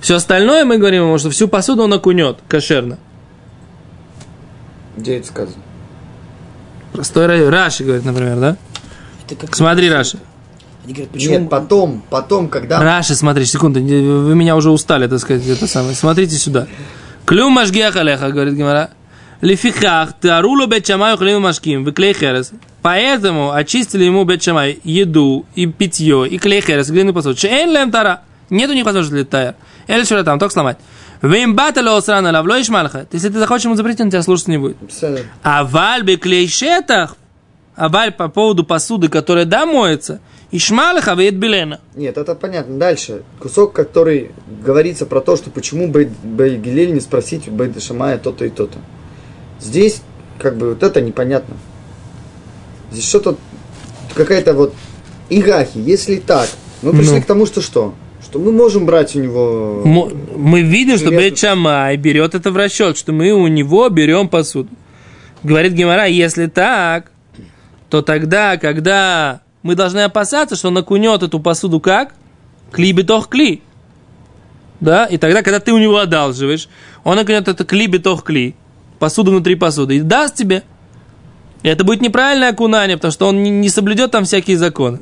Все 0.02 0.16
остальное 0.16 0.66
мы 0.66 0.78
говорим 0.78 1.04
ему, 1.04 1.18
что 1.18 1.30
всю 1.30 1.48
посуду 1.48 1.84
он 1.84 1.94
окунет 1.94 2.38
кошерно. 2.48 2.98
Где 4.98 5.18
это 5.18 5.28
сказано? 5.28 5.62
Простой 6.94 7.26
рай- 7.26 7.50
Раши 7.50 7.84
говорит, 7.84 8.06
например, 8.06 8.38
да? 8.38 8.58
Это 9.26 9.36
как... 9.36 9.56
Смотри, 9.56 9.90
Раши. 9.90 10.20
Они 10.86 10.94
говорят, 10.94 11.12
почему... 11.12 11.40
Нет, 11.40 11.50
потом, 11.50 12.04
потом, 12.10 12.48
когда... 12.48 12.80
Раши, 12.82 13.16
смотри, 13.16 13.46
секунду, 13.46 13.80
вы 13.82 14.36
меня 14.36 14.56
уже 14.56 14.70
устали, 14.70 15.08
так 15.08 15.20
сказать, 15.20 15.46
это 15.48 15.68
самое. 15.68 15.96
Смотрите 15.96 16.36
сюда. 16.36 16.68
Клюм 17.26 17.54
машгиах 17.54 17.96
алеха, 17.96 18.30
говорит 18.30 18.54
Гимара. 18.54 18.92
Лифихах, 19.42 20.14
тарулу 20.14 20.66
бет 20.68 20.88
шамай 20.88 21.18
хлим 21.18 21.42
машким, 21.42 21.84
в 21.84 21.92
клей 21.92 22.14
херес. 22.14 22.52
Поэтому 22.82 23.52
очистили 23.52 24.06
ему 24.06 24.24
бет 24.24 24.42
шамай 24.42 24.80
еду 24.84 25.46
и 25.56 25.66
питье, 25.66 26.28
и 26.28 26.38
клей 26.38 26.62
херес, 26.62 26.90
глину 26.90 27.14
посуду. 27.14 27.38
Шеэн 27.38 27.70
лем 27.72 27.92
тара. 27.92 28.22
Нет 28.50 28.70
у 28.70 28.74
них 28.74 28.86
возможности 28.86 29.16
для 29.16 29.26
тайр. 29.26 29.56
Эль 29.88 30.06
там, 30.06 30.40
только 30.40 30.54
сломать. 30.54 30.78
Вим 31.22 31.56
батале 31.56 31.90
осрана 31.90 32.32
лавло 32.32 32.62
ишмалха. 32.62 33.08
Если 33.12 33.30
ты 33.30 33.40
захочешь 33.40 33.66
ему 33.66 33.76
запретить, 33.76 34.02
он 34.02 34.10
тебя 34.10 34.22
слушаться 34.22 34.52
не 34.52 34.58
будет. 34.58 34.78
А 35.44 35.64
вальби 35.64 36.16
клейшетах, 36.16 37.16
а 37.76 37.90
валь 37.90 38.12
по 38.12 38.28
поводу 38.28 38.64
посуды, 38.64 39.10
которая 39.10 39.46
да 39.46 39.66
моется, 39.66 40.20
Ишмалаха 40.52 41.14
веет 41.16 41.38
Белена. 41.38 41.80
Нет, 41.96 42.18
это 42.18 42.36
понятно. 42.36 42.78
Дальше. 42.78 43.24
Кусок, 43.40 43.74
который 43.74 44.32
говорится 44.64 45.06
про 45.06 45.20
то, 45.20 45.36
что 45.36 45.50
почему 45.50 45.88
Бейгилель 45.90 46.94
не 46.94 47.02
спросить 47.02 47.48
у 47.48 47.52
Бейда 47.52 47.80
то-то 48.18 48.46
и 48.46 48.50
то-то. 48.50 48.78
Здесь, 49.60 50.02
как 50.40 50.56
бы, 50.58 50.70
вот 50.70 50.84
это 50.84 51.02
непонятно. 51.02 51.58
Здесь 52.92 53.08
что-то, 53.08 53.38
какая-то 54.14 54.54
вот 54.54 54.74
Игахи, 55.30 55.80
если 55.80 56.18
так. 56.18 56.48
Мы 56.82 56.92
пришли 56.92 57.16
ну. 57.16 57.22
к 57.22 57.26
тому, 57.26 57.46
что 57.46 57.62
что? 57.62 57.94
Что 58.36 58.44
мы 58.44 58.52
можем 58.52 58.86
брать 58.86 59.16
у 59.16 59.22
него... 59.22 59.82
Мо- 59.86 60.12
Мы 60.36 60.62
видим, 60.62 60.98
что. 60.98 61.10
Бейт 61.10 61.40
Шамай 61.40 61.96
берет 61.96 62.36
это 62.36 62.52
в 62.52 62.58
расчет, 62.58 62.98
что 62.98 63.14
мы 63.14 63.32
у 63.32 63.48
него 63.48 63.88
берем 63.88 64.28
посуду. 64.28 64.68
Говорит 65.42 65.72
Гемора, 65.72 66.04
если 66.08 66.48
так, 66.48 67.14
то 67.90 68.02
тогда, 68.02 68.58
когда 68.58 69.40
мы 69.64 69.76
должны 69.76 70.00
опасаться, 70.00 70.58
что 70.58 70.68
он 70.68 70.78
окунет 70.78 71.24
эту 71.24 71.40
посуду 71.40 71.80
как? 71.80 72.14
Кли 72.74 72.92
битох 72.92 73.30
кли. 73.30 73.62
Да? 74.82 75.06
И 75.06 75.16
тогда, 75.16 75.42
когда 75.42 75.62
ты 75.62 75.72
у 75.72 75.78
него 75.78 76.00
одалживаешь, 76.00 76.68
он 77.06 77.18
окунет 77.18 77.48
это 77.48 77.64
кли 77.64 77.88
битох 77.88 78.26
кли, 78.26 78.54
посуду 79.00 79.32
внутри 79.32 79.56
посуды, 79.56 79.96
и 79.96 80.02
даст 80.02 80.36
тебе. 80.36 80.64
Это 81.72 81.84
будет 81.84 82.02
неправильное 82.02 82.50
окунание, 82.50 82.96
потому 82.98 83.12
что 83.12 83.28
он 83.28 83.42
не, 83.42 83.50
не 83.50 83.70
соблюдет 83.70 84.12
там 84.12 84.26
всякие 84.26 84.58
законы. 84.58 85.00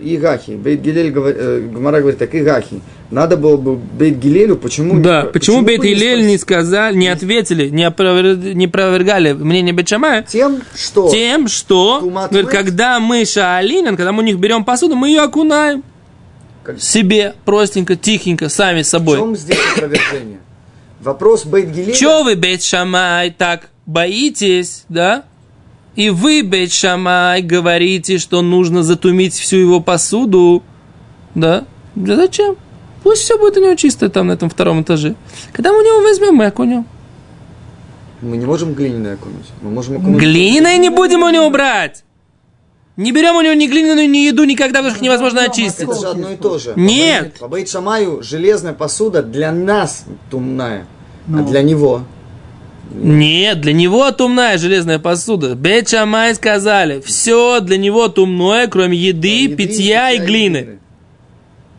Игахи. 0.00 0.50
Бейт 0.52 0.80
Гилель, 0.82 1.10
говор- 1.10 1.34
э, 1.36 1.60
Гмара 1.60 2.00
говорит 2.00 2.18
так, 2.18 2.34
Игахи. 2.34 2.80
Надо 3.10 3.36
было 3.36 3.56
бы 3.56 3.76
Бейт 3.76 4.18
Гилелю, 4.18 4.56
почему... 4.56 5.00
Да, 5.00 5.22
не- 5.22 5.28
почему 5.30 5.62
Бейт 5.62 5.80
бы 5.80 5.86
не 5.88 6.36
сказали, 6.36 6.96
не 6.96 7.08
ответили, 7.08 7.68
не, 7.68 7.84
опровер- 7.84 8.54
не 8.54 8.66
опровергали 8.66 9.32
мнение 9.32 9.72
Бейт 9.72 9.88
Шамая? 9.88 10.22
Тем, 10.22 10.60
что... 10.74 11.08
Тем, 11.10 11.48
что, 11.48 12.00
говорит, 12.02 12.48
когда 12.48 13.00
мы 13.00 13.24
шаалинен, 13.24 13.96
когда 13.96 14.12
мы 14.12 14.22
у 14.22 14.26
них 14.26 14.36
берем 14.38 14.64
посуду, 14.64 14.96
мы 14.96 15.08
ее 15.08 15.22
окунаем 15.22 15.82
Как- 16.64 16.80
себе 16.80 17.34
простенько, 17.44 17.96
тихенько, 17.96 18.48
сами 18.48 18.82
с 18.82 18.88
В 18.88 18.90
собой. 18.90 19.18
чем 19.18 19.36
здесь 19.36 19.58
опровержение? 19.76 20.38
Вопрос 21.00 21.46
Бейт 21.46 21.70
Гилеля... 21.70 21.94
Чего 21.94 22.22
вы, 22.24 22.34
Бейт 22.36 22.62
Шамай, 22.62 23.30
так 23.30 23.68
боитесь, 23.86 24.84
да? 24.88 25.24
И 25.96 26.10
вы, 26.10 26.42
Бейт 26.42 26.72
Шамай, 26.72 27.40
говорите, 27.42 28.18
что 28.18 28.42
нужно 28.42 28.82
затумить 28.82 29.34
всю 29.34 29.56
его 29.56 29.80
посуду, 29.80 30.62
да? 31.34 31.64
Да 31.94 32.16
зачем? 32.16 32.56
Пусть 33.04 33.22
все 33.22 33.38
будет 33.38 33.56
у 33.58 33.60
него 33.60 33.74
чисто 33.76 34.08
там 34.08 34.28
на 34.28 34.32
этом 34.32 34.50
втором 34.50 34.82
этаже. 34.82 35.14
Когда 35.52 35.72
мы 35.72 35.80
у 35.80 35.84
него 35.84 36.00
возьмем, 36.00 36.34
мы 36.34 36.46
окунем. 36.46 36.86
Мы 38.22 38.38
не 38.38 38.46
можем 38.46 38.72
глиняное 38.72 39.14
окунуть. 39.14 39.46
Мы 39.60 39.70
можем 39.70 39.98
окунуть... 39.98 40.18
Глиняной 40.20 40.78
не 40.78 40.88
будем 40.88 41.22
у 41.22 41.28
него 41.28 41.48
брать. 41.50 42.02
Не 42.96 43.12
берем 43.12 43.36
у 43.36 43.42
него 43.42 43.54
ни 43.54 43.66
глиняную, 43.66 44.08
ни 44.08 44.18
еду 44.18 44.44
никогда, 44.44 44.78
потому 44.78 44.90
что 44.90 44.98
их 44.98 45.02
невозможно 45.02 45.42
очистить. 45.42 45.82
Это 45.88 45.94
же 46.00 46.06
одно 46.06 46.30
и 46.30 46.36
то 46.36 46.58
же. 46.58 46.72
Нет. 46.76 47.34
По 47.38 47.48
Бейт 47.48 47.68
Шамаю 47.68 48.22
железная 48.22 48.72
посуда 48.72 49.22
для 49.22 49.52
нас 49.52 50.04
тумная, 50.30 50.86
Ну. 51.26 51.40
а 51.40 51.42
для 51.42 51.62
него... 51.62 52.02
Нет, 52.94 53.60
для 53.60 53.72
него 53.72 54.10
тумная 54.12 54.56
железная 54.56 54.98
посуда. 54.98 55.54
Бет 55.54 55.88
Шамай 55.88 56.34
сказали, 56.34 57.00
все 57.00 57.60
для 57.60 57.76
него 57.76 58.08
тумное, 58.08 58.68
кроме 58.68 58.96
еды, 58.96 59.44
еды, 59.44 59.56
питья 59.56 60.12
и 60.12 60.18
глины. 60.18 60.78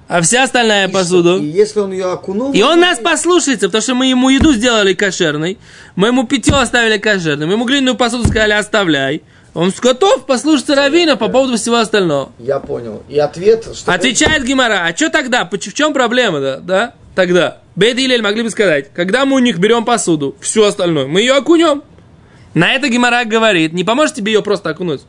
А 0.07 0.21
вся 0.21 0.43
остальная 0.43 0.87
И 0.87 0.91
посуду. 0.91 1.37
что? 1.37 1.43
И 1.43 1.47
если 1.47 1.79
он 1.79 1.91
ее 1.91 2.11
окунул... 2.11 2.51
И 2.51 2.61
он 2.61 2.79
нас 2.79 2.99
послушается, 2.99 3.67
потому 3.67 3.81
что 3.81 3.95
мы 3.95 4.07
ему 4.07 4.29
еду 4.29 4.53
сделали 4.53 4.93
кошерной, 4.93 5.57
мы 5.95 6.07
ему 6.07 6.27
питье 6.27 6.53
оставили 6.53 6.99
кошерным, 6.99 7.47
мы 7.47 7.55
ему 7.55 7.65
глиняную 7.65 7.95
посуду 7.95 8.27
сказали 8.27 8.51
оставляй. 8.51 9.23
Он 9.55 9.71
готов 9.81 10.25
послушаться 10.25 10.75
Равина 10.75 11.15
по 11.15 11.29
поводу 11.29 11.55
всего 11.55 11.77
остального. 11.77 12.33
Я 12.39 12.59
понял. 12.59 13.03
И 13.07 13.17
ответ, 13.17 13.65
что... 13.73 13.93
Отвечает 13.93 14.43
Гимара, 14.43 14.85
а 14.85 14.95
что 14.95 15.09
тогда? 15.09 15.49
В 15.49 15.57
чем 15.73 15.93
проблема, 15.93 16.41
да? 16.41 16.57
да? 16.57 16.93
Тогда. 17.15 17.61
И 17.77 18.05
Илель 18.05 18.21
могли 18.21 18.43
бы 18.43 18.49
сказать, 18.49 18.91
когда 18.93 19.25
мы 19.25 19.35
у 19.35 19.39
них 19.39 19.57
берем 19.59 19.83
посуду, 19.85 20.35
все 20.39 20.65
остальное, 20.65 21.07
мы 21.07 21.19
ее 21.19 21.33
окунем. 21.33 21.83
На 22.53 22.71
это 22.71 22.87
Гимара 22.87 23.25
говорит, 23.25 23.73
не 23.73 23.83
поможет 23.83 24.15
тебе 24.15 24.31
ее 24.31 24.41
просто 24.41 24.69
окунуть. 24.69 25.01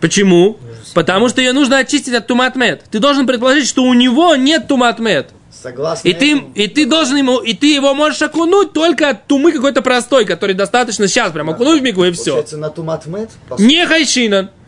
Почему? 0.00 0.58
Потому 0.94 1.28
что 1.28 1.40
ее 1.40 1.52
нужно 1.52 1.78
очистить 1.78 2.14
от 2.14 2.28
туматмет. 2.28 2.84
Ты 2.90 3.00
должен 3.00 3.26
предположить, 3.26 3.66
что 3.66 3.82
у 3.82 3.92
него 3.94 4.36
нет 4.36 4.68
туматмет. 4.68 5.30
Согласно 5.50 6.08
И 6.08 6.12
ты, 6.12 6.36
этому, 6.36 6.52
и 6.54 6.68
ты 6.68 6.86
должен 6.86 7.16
ему, 7.16 7.38
и 7.38 7.54
ты 7.54 7.74
его 7.74 7.92
можешь 7.94 8.22
окунуть 8.22 8.72
только 8.72 9.08
от 9.08 9.26
тумы 9.26 9.50
какой-то 9.50 9.82
простой, 9.82 10.24
который 10.24 10.54
достаточно 10.54 11.08
сейчас 11.08 11.32
прям 11.32 11.50
окунуть 11.50 11.80
в 11.80 11.82
микву 11.82 12.04
и 12.04 12.12
все. 12.12 12.32
получается, 12.32 12.58
на 12.58 12.70
тумат 12.70 13.06
мед, 13.06 13.30
по 13.48 13.56
сути, 13.56 13.66
Не 13.66 13.84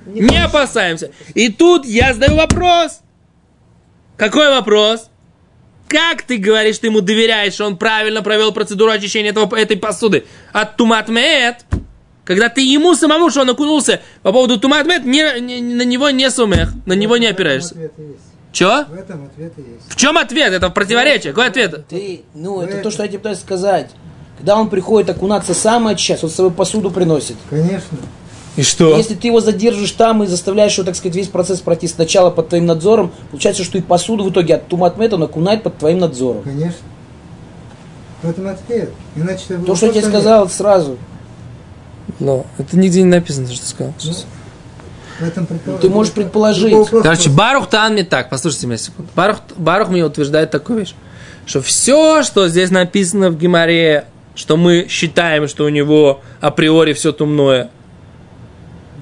не 0.07 0.42
опасаемся. 0.42 1.12
И 1.35 1.50
тут 1.50 1.87
я 1.87 2.12
задаю 2.14 2.37
вопрос. 2.37 3.00
Какой 4.16 4.48
вопрос? 4.48 5.11
Как 5.90 6.22
ты 6.22 6.37
говоришь, 6.37 6.79
ты 6.79 6.87
ему 6.87 7.00
доверяешь, 7.00 7.55
что 7.55 7.66
он 7.66 7.76
правильно 7.76 8.22
провел 8.22 8.53
процедуру 8.53 8.92
очищения 8.92 9.31
этого, 9.31 9.57
этой 9.57 9.76
посуды 9.76 10.24
от 10.53 10.76
тумат 10.76 11.09
мед? 11.09 11.64
Когда 12.24 12.48
ты 12.48 12.61
ему 12.61 12.94
самому, 12.94 13.29
что 13.31 13.40
он 13.40 13.50
окунулся 13.50 14.00
по 14.22 14.31
поводу 14.31 14.57
тумат 14.61 14.87
мед, 14.87 15.05
не, 15.05 15.40
не- 15.40 15.61
на 15.61 15.83
него 15.83 16.11
не 16.11 16.31
сумех, 16.31 16.70
на 16.87 16.92
него 16.92 17.16
не 17.16 17.26
В 17.26 17.31
этом 17.31 17.35
опираешься. 17.37 17.70
ответ 17.74 17.92
и 17.98 18.03
есть. 18.03 18.20
Че? 18.53 18.85
В 18.88 18.94
этом 18.94 19.24
ответ 19.24 19.53
и 19.57 19.62
есть. 19.62 19.88
В 19.88 19.96
чем 19.96 20.16
ответ? 20.16 20.53
Это 20.53 20.68
в 20.68 20.74
противоречие. 20.74 21.33
Какой 21.33 21.48
ответ? 21.48 21.88
Ты, 21.88 22.20
ну, 22.35 22.61
это 22.61 22.76
Вы- 22.76 22.83
то, 22.83 22.90
что 22.92 23.03
я 23.03 23.09
тебе 23.09 23.18
пытаюсь 23.18 23.40
сказать. 23.40 23.90
Когда 24.38 24.57
он 24.57 24.70
приходит 24.70 25.11
окунаться 25.11 25.55
сам 25.55 25.88
очищаться, 25.88 26.26
он 26.26 26.31
с 26.33 26.37
собой 26.37 26.53
посуду 26.53 26.92
приносит. 26.92 27.35
Конечно. 27.50 27.98
И 28.61 28.62
что? 28.62 28.94
Если 28.94 29.14
ты 29.14 29.29
его 29.29 29.40
задержишь 29.40 29.92
там 29.92 30.23
и 30.23 30.27
заставляешь 30.27 30.75
его, 30.75 30.85
так 30.85 30.94
сказать, 30.94 31.16
весь 31.16 31.29
процесс 31.29 31.61
пройти 31.61 31.88
сначала 31.88 32.29
под 32.29 32.51
твоим 32.51 32.66
надзором, 32.66 33.11
получается, 33.31 33.64
что 33.64 33.79
и 33.79 33.81
посуду 33.81 34.23
в 34.23 34.29
итоге 34.31 34.57
от 34.57 34.68
туматмета 34.68 35.16
он 35.16 35.23
окунает 35.23 35.62
под 35.62 35.79
твоим 35.79 36.01
надзором. 36.01 36.42
Конечно. 36.42 36.81
В 38.20 38.29
этом 38.29 38.49
ответ. 38.49 38.90
Иначе 39.16 39.44
ты 39.49 39.57
То, 39.57 39.75
что 39.75 39.87
я 39.87 39.92
тебе 39.92 40.03
сказал, 40.05 40.44
это 40.44 40.53
сразу. 40.53 40.99
Ну, 42.18 42.44
это 42.59 42.77
нигде 42.77 43.01
не 43.01 43.09
написано, 43.09 43.51
что 43.51 43.62
ты 43.62 43.66
сказал. 43.66 43.94
нет. 44.05 44.27
В 45.20 45.23
этом 45.23 45.46
Ты 45.81 45.88
можешь 45.88 46.12
предположить. 46.12 46.75
Короче, 46.90 47.31
Барух 47.31 47.66
Тан 47.66 47.94
мне 47.94 48.05
так, 48.05 48.29
послушайте 48.29 48.66
меня 48.66 48.77
секунду. 48.77 49.11
Барух, 49.16 49.38
Барух 49.57 49.88
мне 49.88 50.05
утверждает 50.05 50.51
такую 50.51 50.81
вещь, 50.81 50.94
что 51.46 51.62
все, 51.62 52.23
что 52.25 52.46
здесь 52.49 52.70
написано 52.70 53.31
в 53.31 53.38
Гимаре, 53.38 54.05
что 54.35 54.59
мы 54.59 54.87
считаем, 54.90 55.49
что 55.49 55.64
у 55.64 55.70
него 55.70 56.20
априори 56.42 56.92
все 56.92 57.12
тумное, 57.12 57.70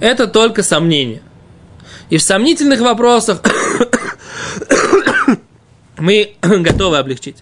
это 0.01 0.27
только 0.27 0.63
сомнение. 0.63 1.23
И 2.11 2.17
в 2.17 2.23
сомнительных 2.23 2.81
вопросах 2.81 3.43
мы 5.99 6.35
готовы 6.43 6.99
облегчить. 6.99 7.37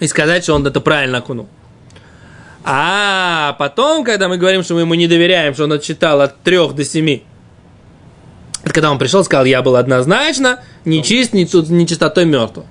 И 0.00 0.06
сказать, 0.06 0.44
что 0.44 0.54
он 0.54 0.66
это 0.66 0.80
правильно 0.80 1.18
окунул. 1.18 1.48
А 2.64 3.56
потом, 3.58 4.04
когда 4.04 4.28
мы 4.28 4.36
говорим, 4.36 4.62
что 4.62 4.74
мы 4.74 4.80
ему 4.80 4.94
не 4.94 5.06
доверяем, 5.06 5.54
что 5.54 5.64
он 5.64 5.72
отчитал 5.72 6.20
от 6.20 6.42
3 6.42 6.68
до 6.74 6.84
7, 6.84 7.20
это 8.62 8.74
когда 8.74 8.90
он 8.90 8.98
пришел, 8.98 9.24
сказал, 9.24 9.44
я 9.44 9.62
был 9.62 9.76
однозначно 9.76 10.60
нечист, 10.84 11.32
нечистотой 11.32 12.26
мертв. 12.26 12.54
То 12.54 12.64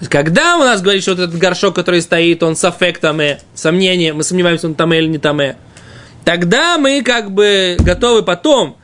есть, 0.00 0.10
когда 0.10 0.56
у 0.56 0.60
нас 0.60 0.82
говорит, 0.82 1.02
что 1.02 1.12
вот 1.12 1.20
этот 1.20 1.38
горшок, 1.38 1.74
который 1.74 2.02
стоит, 2.02 2.42
он 2.42 2.56
с 2.56 2.64
аффектами, 2.64 3.40
сомнения, 3.54 4.12
мы 4.12 4.24
сомневаемся, 4.24 4.66
он 4.66 4.74
таме 4.74 4.98
или 4.98 5.06
не 5.06 5.18
таме, 5.18 5.56
тогда 6.24 6.78
мы 6.78 7.02
как 7.02 7.30
бы 7.30 7.76
готовы 7.80 8.22
потом 8.22 8.76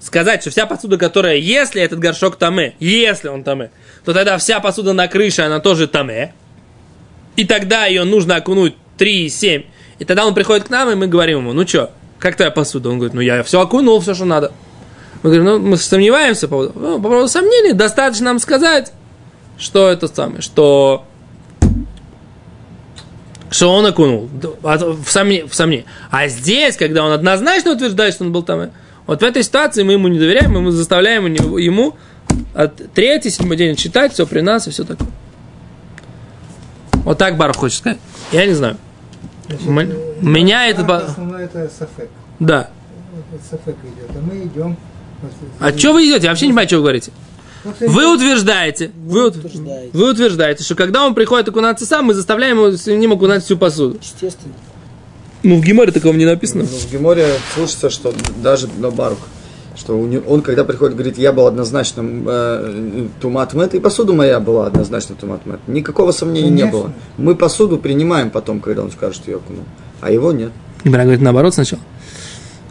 сказать, 0.00 0.40
что 0.40 0.50
вся 0.50 0.66
посуда, 0.66 0.98
которая, 0.98 1.36
если 1.36 1.80
этот 1.80 1.98
горшок 2.00 2.36
таме, 2.36 2.74
если 2.80 3.28
он 3.28 3.44
таме, 3.44 3.70
то 4.04 4.12
тогда 4.12 4.36
вся 4.38 4.60
посуда 4.60 4.92
на 4.92 5.06
крыше, 5.08 5.42
она 5.42 5.60
тоже 5.60 5.86
таме, 5.86 6.34
и 7.36 7.44
тогда 7.44 7.86
ее 7.86 8.04
нужно 8.04 8.36
окунуть 8.36 8.74
3,7, 8.98 9.66
и 9.98 10.04
тогда 10.04 10.26
он 10.26 10.34
приходит 10.34 10.64
к 10.66 10.70
нам, 10.70 10.90
и 10.90 10.94
мы 10.94 11.06
говорим 11.06 11.38
ему, 11.38 11.52
ну 11.52 11.66
что, 11.66 11.92
как 12.18 12.36
твоя 12.36 12.50
посуда? 12.50 12.88
Он 12.88 12.96
говорит, 12.96 13.14
ну 13.14 13.20
я 13.20 13.42
все 13.42 13.60
окунул, 13.60 14.00
все, 14.00 14.14
что 14.14 14.24
надо. 14.24 14.52
Мы 15.22 15.30
говорим, 15.30 15.44
ну 15.44 15.58
мы 15.60 15.76
сомневаемся 15.76 16.48
по 16.48 16.56
поводу, 16.56 16.72
ну, 16.74 16.96
по 16.96 17.08
поводу 17.08 17.28
сомнений, 17.28 17.72
достаточно 17.72 18.26
нам 18.26 18.38
сказать, 18.40 18.92
что 19.56 19.88
это 19.88 20.08
самое, 20.08 20.42
что 20.42 21.06
что 23.52 23.72
он 23.72 23.86
окунул 23.86 24.28
от- 24.62 24.82
в, 24.82 25.04
сомне- 25.08 25.46
в 25.46 25.54
сомнении. 25.54 25.86
А 26.10 26.26
здесь, 26.28 26.76
когда 26.76 27.04
он 27.04 27.12
однозначно 27.12 27.72
утверждает, 27.72 28.14
что 28.14 28.24
он 28.24 28.32
был 28.32 28.42
там, 28.42 28.70
вот 29.06 29.20
в 29.20 29.24
этой 29.24 29.42
ситуации 29.42 29.82
мы 29.82 29.92
ему 29.92 30.08
не 30.08 30.18
доверяем, 30.18 30.52
мы 30.60 30.72
заставляем 30.72 31.26
ему- 31.26 31.96
от 32.54 32.92
третий, 32.94 33.30
седьмой 33.30 33.56
день 33.56 33.76
читать, 33.76 34.12
все 34.14 34.26
при 34.26 34.40
нас 34.40 34.66
и 34.66 34.70
все 34.70 34.84
такое. 34.84 35.08
Вот 37.04 37.18
так 37.18 37.36
Барх 37.36 37.56
хочет 37.56 37.78
сказать. 37.78 37.98
Я 38.30 38.46
не 38.46 38.54
знаю. 38.54 38.76
Значит, 39.48 39.66
э, 39.66 40.14
меня 40.22 40.68
это 40.68 40.82
Основное 40.96 41.44
это 41.44 41.68
сафек. 41.78 42.08
Да. 42.38 42.70
Сафек 43.50 43.76
идет. 43.82 44.10
А 44.16 44.20
мы 44.22 44.44
идем. 44.44 44.76
А 45.60 45.76
что 45.76 45.92
вы 45.92 46.04
идете? 46.04 46.24
Я 46.24 46.30
вообще 46.30 46.46
не 46.46 46.52
понимаю, 46.52 46.68
что 46.68 46.76
вы 46.76 46.82
говорите. 46.82 47.12
Вы 47.80 48.14
утверждаете, 48.14 48.90
вы, 49.06 49.26
ут- 49.28 49.36
утверждаете. 49.36 49.90
вы 49.92 50.10
утверждаете, 50.10 50.64
что 50.64 50.74
когда 50.74 51.06
он 51.06 51.14
приходит 51.14 51.48
окунаться 51.48 51.86
сам, 51.86 52.06
мы 52.06 52.14
заставляем 52.14 52.56
его 52.58 52.72
с 52.72 52.86
ним 52.86 53.12
окунать 53.12 53.44
всю 53.44 53.56
посуду. 53.56 53.98
Естественно. 54.00 54.54
Ну, 55.44 55.56
в 55.56 55.64
Гиморе 55.64 55.92
такого 55.92 56.12
не 56.12 56.24
написано. 56.24 56.62
Ну, 56.64 56.68
в 56.68 56.92
Геморе 56.92 57.26
слышится, 57.54 57.90
что 57.90 58.12
даже 58.42 58.68
на 58.78 58.90
Барух, 58.90 59.18
что 59.76 59.98
у 59.98 60.06
него- 60.06 60.22
он, 60.28 60.42
когда 60.42 60.64
приходит, 60.64 60.94
говорит, 60.96 61.18
я 61.18 61.32
был 61.32 61.46
однозначно 61.46 62.04
э, 62.26 63.06
тумат 63.20 63.54
мет, 63.54 63.74
и 63.74 63.80
посуда 63.80 64.12
моя 64.12 64.38
была 64.40 64.66
однозначно 64.66 65.14
тумат 65.16 65.44
мет. 65.46 65.60
Никакого 65.66 66.12
сомнения 66.12 66.50
не 66.50 66.58
Конечно. 66.62 66.78
было. 66.80 66.92
Мы 67.16 67.34
посуду 67.34 67.78
принимаем 67.78 68.30
потом, 68.30 68.60
когда 68.60 68.82
он 68.82 68.90
скажет, 68.92 69.16
что 69.16 69.30
я 69.30 69.36
окунул, 69.38 69.64
а 70.00 70.10
его 70.10 70.32
нет. 70.32 70.52
Гимара 70.84 71.02
говорит 71.02 71.22
наоборот 71.22 71.54
сначала. 71.54 71.82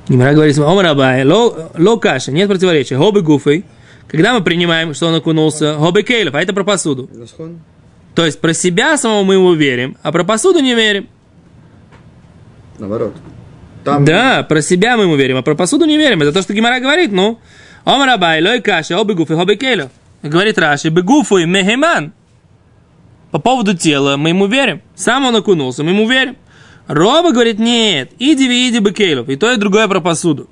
Гимара 0.08 0.34
говорит, 0.34 0.58
Омар 0.58 0.86
Абай, 0.86 1.24
ло, 1.26 1.72
ло 1.78 1.98
каша, 1.98 2.32
нет 2.32 2.50
противоречия. 2.50 2.98
Хобы 2.98 3.22
гуфой. 3.22 3.66
Когда 4.12 4.34
мы 4.34 4.44
принимаем, 4.44 4.94
что 4.94 5.08
он 5.08 5.16
окунулся, 5.16 5.76
хобы 5.76 6.04
кейлов, 6.04 6.36
а 6.36 6.42
это 6.42 6.52
про 6.52 6.66
посуду. 6.66 7.10
То 8.14 8.26
есть 8.26 8.42
про 8.42 8.54
себя 8.54 8.98
самого 8.98 9.24
мы 9.24 9.36
ему 9.36 9.54
верим, 9.54 9.96
а 10.04 10.12
про 10.12 10.26
посуду 10.26 10.60
не 10.60 10.76
верим. 10.76 11.08
Наоборот. 12.78 13.16
Там 13.86 14.04
Да, 14.04 14.44
про 14.44 14.62
себя 14.62 14.98
мы 14.98 15.04
ему 15.04 15.16
верим, 15.16 15.38
а 15.38 15.44
про 15.44 15.56
посуду 15.56 15.86
не 15.86 15.98
верим. 15.98 16.22
Это 16.22 16.34
то, 16.34 16.42
что 16.42 16.54
Гимара 16.54 16.82
говорит, 16.82 17.14
ну. 17.14 17.40
Омар 17.86 18.10
Абай, 18.10 18.44
лой 18.44 18.62
хобы 18.62 19.14
гуфой, 19.14 19.38
хобы 19.38 19.56
кейлов. 19.56 19.92
Говорит 20.22 20.58
Раши, 20.58 20.90
бегуфой 20.90 21.46
мехеман. 21.46 22.12
По 23.32 23.40
поводу 23.40 23.78
тела 23.78 24.18
мы 24.18 24.30
ему 24.30 24.48
верим. 24.48 24.82
Сам 24.94 25.26
он 25.26 25.38
окунулся, 25.38 25.84
мы 25.84 25.92
ему 25.92 26.08
верим. 26.10 26.36
Роба 26.88 27.32
говорит, 27.32 27.60
нет, 27.60 28.12
иди 28.20 28.46
ви, 28.46 28.70
иди 28.70 28.80
бекейлов. 28.80 29.30
И 29.30 29.38
то, 29.38 29.50
и 29.54 29.56
другое 29.56 29.88
про 29.88 30.02
посуду. 30.02 30.50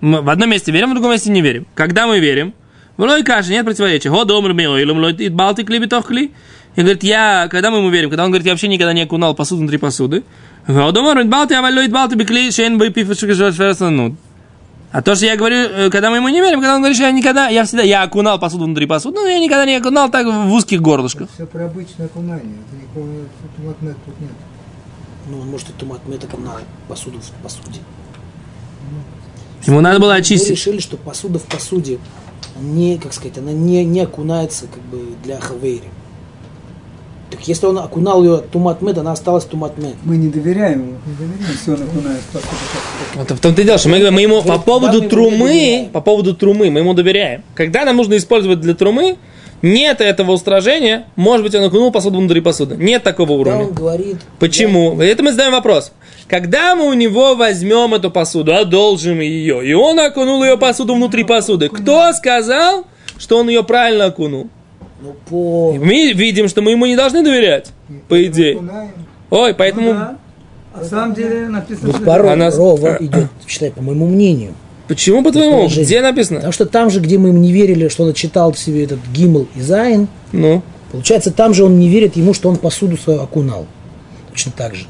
Мы 0.00 0.22
в 0.22 0.30
одном 0.30 0.50
месте 0.50 0.70
верим, 0.70 0.90
в 0.90 0.94
другом 0.94 1.10
месте 1.10 1.30
не 1.30 1.40
верим. 1.42 1.66
Когда 1.74 2.06
мы 2.06 2.20
верим, 2.20 2.54
в 2.96 3.02
лой 3.02 3.22
каши 3.22 3.50
нет 3.50 3.64
противоречия. 3.64 4.10
Хо 4.10 4.24
домр 4.24 4.52
мео, 4.52 4.76
или 4.78 4.90
лой 4.90 5.12
ит 5.12 5.34
балти 5.34 5.64
кли. 5.64 5.78
И 5.78 6.80
говорит, 6.80 7.02
я, 7.02 7.48
когда 7.50 7.70
мы 7.70 7.78
ему 7.78 7.88
верим, 7.88 8.10
когда 8.10 8.24
он 8.24 8.30
говорит, 8.30 8.46
я 8.46 8.52
вообще 8.52 8.68
никогда 8.68 8.92
не 8.92 9.02
окунал 9.02 9.34
посуду 9.34 9.60
внутри 9.60 9.78
посуды. 9.78 10.24
Хо 10.66 10.92
домр 10.92 11.18
ит 11.20 11.28
балти, 11.28 11.54
а 11.54 11.62
лой 11.62 11.86
ит 11.86 11.92
балти 11.92 12.16
бекли, 12.16 12.50
шен 12.50 12.78
бой 12.78 12.90
пифашик 12.90 13.30
а 14.96 15.02
то, 15.02 15.14
что 15.14 15.26
я 15.26 15.36
говорю, 15.36 15.56
э, 15.56 15.90
когда 15.90 16.08
мы 16.10 16.16
ему 16.16 16.28
не 16.28 16.40
верим, 16.40 16.60
когда 16.60 16.74
он 16.74 16.80
говорит, 16.80 16.96
что 16.96 17.04
я 17.04 17.12
никогда, 17.12 17.48
я 17.48 17.64
всегда, 17.64 17.82
я 17.82 18.02
окунал 18.02 18.38
посуду 18.38 18.64
внутри 18.64 18.86
посуды, 18.86 19.20
но 19.20 19.28
я 19.28 19.38
никогда 19.40 19.66
не 19.66 19.76
окунал 19.76 20.10
так 20.10 20.26
в 20.26 20.50
узких 20.52 20.80
горлышках. 20.80 21.28
Все 21.34 21.44
про 21.44 21.66
обычное 21.66 22.06
окунание. 22.06 22.56
Это 22.66 22.76
никакого 22.82 23.06
тумат 23.56 23.82
мед 23.82 23.96
тут 24.06 24.20
нет. 24.20 24.30
Ну, 25.28 25.40
он 25.40 25.48
может 25.48 25.68
и 25.68 25.72
туматмет 25.72 26.24
окунал 26.24 26.54
посуду 26.88 27.18
в 27.20 27.42
посуде. 27.42 27.80
Ему 29.66 29.80
надо 29.82 29.98
было 29.98 30.12
Мы 30.12 30.18
очистить. 30.18 30.52
решили, 30.52 30.78
что 30.78 30.96
посуда 30.96 31.38
в 31.40 31.44
посуде 31.44 31.98
не, 32.60 32.98
как 32.98 33.12
сказать, 33.12 33.38
она 33.38 33.52
не, 33.52 33.84
не 33.84 34.00
окунается 34.00 34.66
как 34.66 34.82
бы 34.84 35.14
для 35.24 35.38
хавейри. 35.38 35.88
Так 37.30 37.46
если 37.48 37.66
он 37.66 37.78
окунал 37.78 38.22
ее 38.22 38.38
туматмет, 38.38 38.98
она 38.98 39.12
осталась 39.12 39.44
туматмет. 39.44 39.96
Мы 40.04 40.16
не 40.16 40.28
доверяем 40.28 40.80
ему, 40.80 40.92
не 41.06 41.14
доверяем, 41.14 41.56
все 41.60 41.72
он 41.72 41.82
окунает. 41.82 42.20
Вот 43.14 43.30
в 43.30 43.40
том-то 43.40 43.62
и 43.62 43.64
дело, 43.64 43.78
что 43.78 43.88
мы, 43.88 44.10
мы 44.10 44.20
ему 44.20 44.42
по 44.42 44.58
поводу 44.58 45.08
трумы, 45.08 45.88
по 45.92 46.00
поводу 46.00 46.34
трумы, 46.36 46.70
мы 46.70 46.80
ему 46.80 46.94
доверяем. 46.94 47.42
Когда 47.54 47.84
нам 47.84 47.96
нужно 47.96 48.16
использовать 48.16 48.60
для 48.60 48.74
трумы, 48.74 49.16
нет 49.72 50.00
этого 50.00 50.32
устражения, 50.32 51.06
может 51.16 51.44
быть, 51.44 51.54
он 51.54 51.64
окунул 51.64 51.90
посуду 51.92 52.18
внутри 52.18 52.40
посуды. 52.40 52.76
Нет 52.76 53.02
такого 53.02 53.28
Когда 53.28 53.40
уровня. 53.56 53.68
он 53.68 53.72
говорит... 53.74 54.16
Почему? 54.38 55.00
Это 55.00 55.22
мы 55.22 55.32
задаем 55.32 55.52
вопрос. 55.52 55.92
Когда 56.28 56.74
мы 56.74 56.86
у 56.88 56.92
него 56.94 57.34
возьмем 57.36 57.94
эту 57.94 58.10
посуду, 58.10 58.54
одолжим 58.54 59.20
ее, 59.20 59.66
и 59.66 59.72
он 59.74 59.98
окунул 60.00 60.42
ее 60.42 60.56
посуду 60.58 60.94
внутри 60.94 61.24
посуды, 61.24 61.68
кто 61.68 62.12
сказал, 62.12 62.84
что 63.18 63.38
он 63.38 63.48
ее 63.48 63.62
правильно 63.62 64.06
окунул? 64.06 64.48
Ну, 65.00 65.14
по... 65.28 65.72
Мы 65.78 66.12
видим, 66.12 66.48
что 66.48 66.62
мы 66.62 66.70
ему 66.72 66.86
не 66.86 66.96
должны 66.96 67.22
доверять, 67.22 67.70
по 68.08 68.22
идее. 68.24 68.56
Окунаем. 68.56 68.92
Ой, 69.30 69.54
поэтому... 69.54 69.92
Ну 69.92 69.98
да. 69.98 70.16
На 70.74 70.84
самом 70.84 71.14
деле 71.14 71.48
написано, 71.48 71.86
Вот 71.88 71.96
что... 71.96 72.04
порой 72.04 72.32
Она- 72.32 72.50
Рова 72.50 72.96
идет, 73.00 73.26
считай, 73.46 73.70
по 73.70 73.80
моему 73.82 74.06
мнению. 74.06 74.54
Почему, 74.88 75.22
по-твоему? 75.22 75.68
Где 75.68 76.00
написано? 76.00 76.36
Потому 76.36 76.52
что 76.52 76.66
там 76.66 76.90
же, 76.90 77.00
где 77.00 77.18
мы 77.18 77.30
им 77.30 77.40
не 77.40 77.52
верили, 77.52 77.88
что 77.88 78.04
он 78.04 78.14
читал 78.14 78.54
себе 78.54 78.84
этот 78.84 79.00
Гимл 79.12 79.48
и 79.56 79.60
Зайн, 79.60 80.08
Ну, 80.32 80.62
получается, 80.92 81.30
там 81.30 81.54
же 81.54 81.64
он 81.64 81.78
не 81.78 81.88
верит 81.88 82.16
ему, 82.16 82.34
что 82.34 82.48
он 82.48 82.56
посуду 82.56 82.96
свою 82.96 83.20
окунал. 83.20 83.66
Точно 84.30 84.52
так 84.56 84.74
же. 84.74 84.86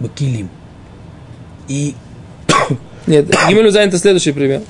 Бакилим. 0.00 0.48
И 1.68 1.94
нет, 3.06 3.32
Гимелю 3.48 3.70
занят 3.70 3.88
это 3.88 3.98
следующий 3.98 4.32
пример. 4.32 4.62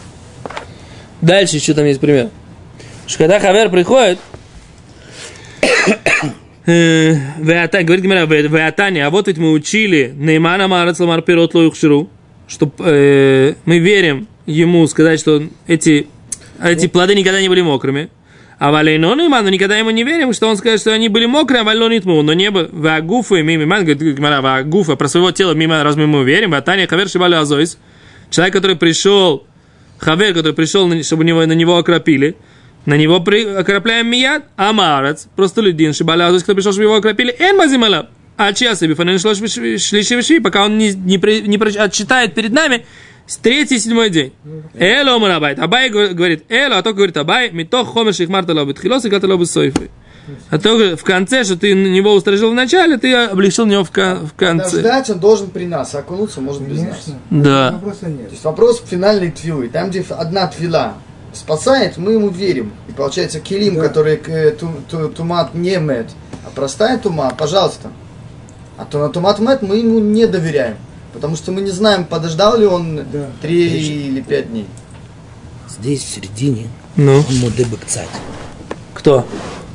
Дальше 1.21 1.57
еще 1.57 1.73
там 1.75 1.87
есть 1.87 2.01
пример. 2.01 2.31
Что 3.07 3.19
когда 3.19 3.41
Хавер 3.41 3.71
приходит, 3.71 4.19
Э, 6.69 7.15
Говорит 7.39 8.01
Гимара, 8.01 8.27
Веатани, 8.27 8.99
а 8.99 9.11
вот 9.11 9.29
ведь 9.29 9.39
мы 9.39 9.53
учили 9.53 10.13
Неймана 10.17 10.67
Марец 10.67 10.99
Ламар 10.99 11.23
Пирот 11.23 11.55
Лоюхширу, 11.55 12.11
что 12.47 12.73
э, 12.79 13.55
мы 13.65 13.79
верим 13.79 14.29
ему 14.47 14.87
сказать, 14.87 15.21
что 15.21 15.43
эти, 15.67 16.09
эти 16.63 16.87
плоды 16.87 17.15
никогда 17.15 17.41
не 17.41 17.49
были 17.49 17.63
мокрыми. 17.63 18.11
А 18.59 18.71
Валейно 18.71 19.15
Нейман, 19.15 19.45
но 19.45 19.51
никогда 19.51 19.77
ему 19.77 19.91
не 19.91 20.03
верим, 20.03 20.33
что 20.33 20.49
он 20.49 20.57
скажет, 20.57 20.81
что 20.81 20.93
они 20.93 21.09
были 21.09 21.27
мокрые, 21.27 21.61
а 21.61 21.65
Валейно 21.65 21.93
Нитму, 21.93 22.23
но 22.23 22.33
небо, 22.33 22.69
Вагуфа 22.73 23.37
и 23.37 23.43
Мимиман, 23.43 23.85
говорит 23.85 24.17
Гимара, 24.17 24.41
Вагуфа, 24.41 24.97
про 24.97 25.09
своего 25.09 25.31
тела 25.31 25.53
мимо, 25.53 25.83
раз 25.83 25.97
мы 25.97 26.03
ему 26.03 26.23
верим, 26.23 26.53
Веатани 26.53 26.87
Хавер 26.87 27.09
Шибали 27.09 27.35
Азойс, 27.35 27.77
человек, 28.31 28.55
который 28.55 28.77
пришел, 28.77 29.47
Хавер, 29.99 30.33
который 30.33 30.55
пришел, 30.55 30.91
чтобы 31.03 31.25
него, 31.25 31.45
на 31.45 31.53
него 31.53 31.77
окропили, 31.77 32.37
на 32.87 32.97
него 32.97 33.21
при, 33.21 33.45
окропляем 33.45 34.09
мияд, 34.09 34.45
амарец, 34.57 35.29
просто 35.37 35.61
людин, 35.61 35.93
шибалязус, 35.93 36.43
кто 36.43 36.55
пришел, 36.55 36.73
чтобы 36.73 36.85
его 36.85 36.95
окропили, 36.95 37.35
эн 37.39 37.57
мазимала, 37.57 38.09
а 38.37 38.53
чья 38.53 38.75
себе, 38.75 38.95
фанен 38.95 39.19
шло 39.19 39.35
шли 39.35 40.41
пока 40.41 40.65
он 40.65 40.79
не, 40.79 40.93
не, 40.93 41.17
не 41.43 41.59
про- 41.59 41.83
отчитает 41.83 42.35
перед 42.35 42.53
нами 42.53 42.85
третий 43.43 43.77
и 43.77 43.79
седьмой 43.79 44.11
день. 44.11 44.33
Эло 44.75 45.19
марабайт. 45.19 45.59
Абай 45.59 45.91
гов- 45.91 46.13
говорит, 46.13 46.45
эло, 46.49 46.79
а 46.79 46.83
то 46.83 46.93
говорит 46.93 47.17
Абай, 47.17 47.51
митох 47.51 47.93
хомер 47.93 48.15
шихмарта 48.15 48.55
лобит 48.55 48.79
хилос 48.81 49.05
и 49.05 49.11
лобит 49.11 49.51
сойфы. 49.51 49.91
А 50.51 50.59
то 50.59 50.97
в 50.97 51.05
конце, 51.05 51.45
что 51.45 51.57
ты 51.57 51.75
на 51.75 51.87
него 51.87 52.13
устражил 52.13 52.51
в 52.51 52.55
начале, 52.55 52.99
ты 52.99 53.15
облегчил 53.15 53.65
него 53.65 53.85
в, 53.85 53.91
в 53.93 54.33
конце. 54.37 54.81
Ждать 54.81 55.09
он 55.11 55.21
должен 55.21 55.51
при 55.51 55.67
нас, 55.67 55.95
а 55.95 56.01
окунуться 56.01 56.41
может 56.41 56.63
без 56.63 56.83
нас. 56.83 57.07
Да. 57.31 57.73
Вопроса 57.73 58.01
То 58.01 58.11
нет. 58.11 58.31
есть 58.33 58.45
вопрос 58.45 58.83
финальной 58.89 59.31
твилы. 59.31 59.69
Там, 59.69 59.91
где 59.91 60.05
одна 60.11 60.49
твила 60.49 60.95
спасает, 61.33 61.97
мы 61.97 62.13
ему 62.15 62.29
верим. 62.29 62.73
И 62.89 62.93
получается, 62.93 63.39
килим, 63.41 63.77
Да. 63.77 63.83
который 63.83 64.21
э, 64.27 64.51
ту- 64.51 64.71
ту- 64.91 65.09
тумат 65.11 65.55
не 65.55 65.77
мед, 65.79 66.11
а 66.45 66.51
простая 66.55 66.99
тума, 66.99 67.33
пожалуйста. 67.37 67.91
А 68.77 68.85
то 68.85 68.99
на 68.99 69.09
тумат 69.09 69.39
мед 69.41 69.63
мы 69.63 69.77
ему 69.79 69.99
не 69.99 70.27
доверяем. 70.27 70.77
Потому 71.13 71.37
что 71.37 71.51
мы 71.51 71.63
не 71.63 71.71
знаем, 71.71 72.05
подождал 72.05 72.59
ли 72.59 72.67
он 72.67 72.97
Да. 73.11 73.27
три 73.41 73.69
или 73.69 74.21
пять 74.21 74.51
дней. 74.51 74.67
Здесь 75.69 76.03
в 76.03 76.15
середине 76.15 76.67
Ну, 76.97 77.17
он 77.19 77.37
мудебекцать. 77.41 78.09
кто? 78.95 79.25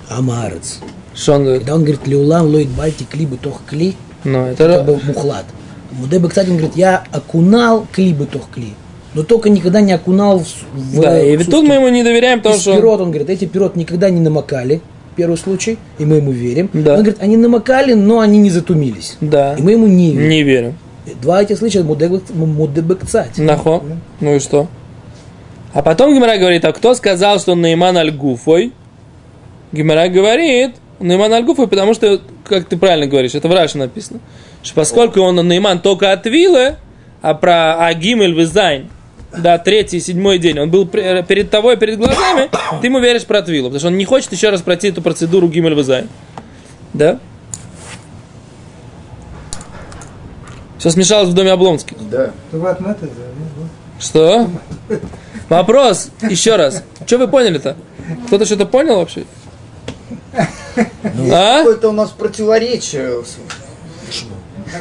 Амарец. 0.09 0.79
Что 1.15 1.33
он 1.33 1.43
говорит? 1.43 1.61
Когда 1.61 1.75
он 1.75 1.81
говорит, 1.81 2.07
леулам 2.07 2.47
лоид 2.47 2.69
бальти 2.69 3.05
кли 3.05 3.25
бытох 3.25 3.61
кли, 3.67 3.95
Ну, 4.23 4.45
это 4.45 4.63
это... 4.65 4.83
был 4.83 4.99
мухлад. 5.03 5.45
Мудебекцать, 5.91 6.47
он 6.47 6.57
говорит, 6.57 6.75
я 6.75 7.03
окунал 7.11 7.87
кли 7.91 8.13
бытох 8.13 8.49
кли. 8.53 8.73
Но 9.13 9.23
только 9.23 9.49
никогда 9.49 9.81
не 9.81 9.91
окунал 9.91 10.39
в, 10.39 10.47
в 10.73 11.01
Да, 11.01 11.21
и 11.21 11.35
ведь 11.35 11.49
тут 11.49 11.65
мы 11.67 11.75
ему 11.75 11.89
не 11.89 12.03
доверяем, 12.03 12.39
потому 12.39 12.59
что... 12.59 12.75
пирот, 12.75 13.01
он 13.01 13.09
говорит, 13.09 13.29
эти 13.29 13.45
пирот 13.45 13.75
никогда 13.75 14.09
не 14.09 14.21
намокали, 14.21 14.81
первый 15.15 15.37
случай, 15.37 15.77
и 15.99 16.05
мы 16.05 16.17
ему 16.17 16.31
верим. 16.31 16.69
Да. 16.73 16.93
Он 16.93 17.03
говорит, 17.03 17.21
они 17.21 17.37
намокали, 17.37 17.93
но 17.93 18.19
они 18.19 18.39
не 18.39 18.49
затумились. 18.49 19.17
Да. 19.21 19.55
И 19.55 19.61
мы 19.61 19.73
ему 19.73 19.87
не 19.87 20.11
верим. 20.11 20.29
Не 20.29 20.43
верим. 20.43 20.77
Два 21.21 21.41
этих 21.41 21.57
случая 21.57 21.81
мудебек- 21.81 22.33
мудебекцать. 22.33 23.37
Нахо. 23.37 23.83
Ну 24.19 24.35
и 24.35 24.39
что? 24.39 24.67
А 25.73 25.81
потом 25.81 26.13
Гимара 26.13 26.37
говорит, 26.37 26.65
а 26.65 26.73
кто 26.73 26.93
сказал, 26.93 27.39
что 27.39 27.55
Нейман 27.55 27.97
Аль-Гуфой? 27.97 28.73
Гимара 29.71 30.09
говорит, 30.09 30.75
Нейман 30.99 31.31
Аль-Гуфой, 31.33 31.67
потому 31.67 31.93
что, 31.93 32.21
как 32.43 32.65
ты 32.65 32.77
правильно 32.77 33.07
говоришь, 33.07 33.35
это 33.35 33.47
в 33.47 33.53
Раше 33.53 33.77
написано, 33.77 34.19
что 34.63 34.75
поскольку 34.75 35.21
он 35.21 35.35
Нейман 35.47 35.79
только 35.79 36.11
от 36.11 36.25
Вилы, 36.25 36.75
а 37.21 37.33
про 37.33 37.85
Агимель 37.85 38.33
Визайн, 38.33 38.89
да, 39.37 39.57
третий 39.57 39.97
и 39.97 39.99
седьмой 39.99 40.39
день, 40.39 40.59
он 40.59 40.69
был 40.69 40.85
пре- 40.85 41.25
перед 41.25 41.49
тобой, 41.49 41.77
перед 41.77 41.97
глазами, 41.97 42.49
ты 42.81 42.87
ему 42.87 42.99
веришь 42.99 43.25
про 43.25 43.41
Твилу, 43.41 43.67
потому 43.69 43.79
что 43.79 43.87
он 43.87 43.97
не 43.97 44.05
хочет 44.05 44.31
еще 44.31 44.49
раз 44.49 44.61
пройти 44.61 44.89
эту 44.89 45.01
процедуру 45.01 45.47
Гимель 45.47 45.73
Визайн. 45.73 46.09
Да? 46.93 47.19
Все 50.77 50.89
смешалось 50.89 51.29
в 51.29 51.33
доме 51.33 51.51
Облонских. 51.51 51.97
Да. 52.09 52.31
Ну. 52.51 52.59
Что? 53.99 54.49
Вопрос, 55.47 56.09
еще 56.27 56.55
раз. 56.55 56.83
Что 57.05 57.19
вы 57.19 57.27
поняли-то? 57.27 57.77
Кто-то 58.27 58.45
что-то 58.45 58.65
понял 58.65 58.95
вообще? 58.95 59.25
А? 60.33 61.59
Какое-то 61.59 61.89
у 61.89 61.91
нас 61.91 62.09
противоречие. 62.09 63.23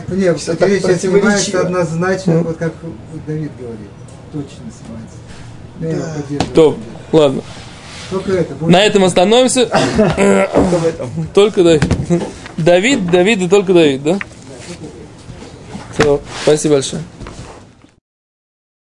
Нет, 0.08 0.40
противоречие 0.40 1.60
однозначно, 1.60 2.38
вот 2.38 2.56
как 2.56 2.72
Давид 3.26 3.50
говорит. 3.58 3.90
Точно 4.32 4.64
снимается. 5.80 6.54
Да. 6.54 6.74
Ладно. 7.12 7.42
Только 8.10 8.32
это. 8.32 8.54
больше- 8.54 8.72
На 8.72 8.84
этом 8.84 9.04
остановимся. 9.04 9.68
Только 11.34 11.62
Давид. 11.64 11.82
Давид, 12.56 13.10
Давид 13.10 13.42
и 13.42 13.48
только 13.48 13.72
Давид, 13.72 14.02
да? 14.02 14.18
Все, 15.96 16.20
спасибо 16.42 16.74
большое. 16.74 17.02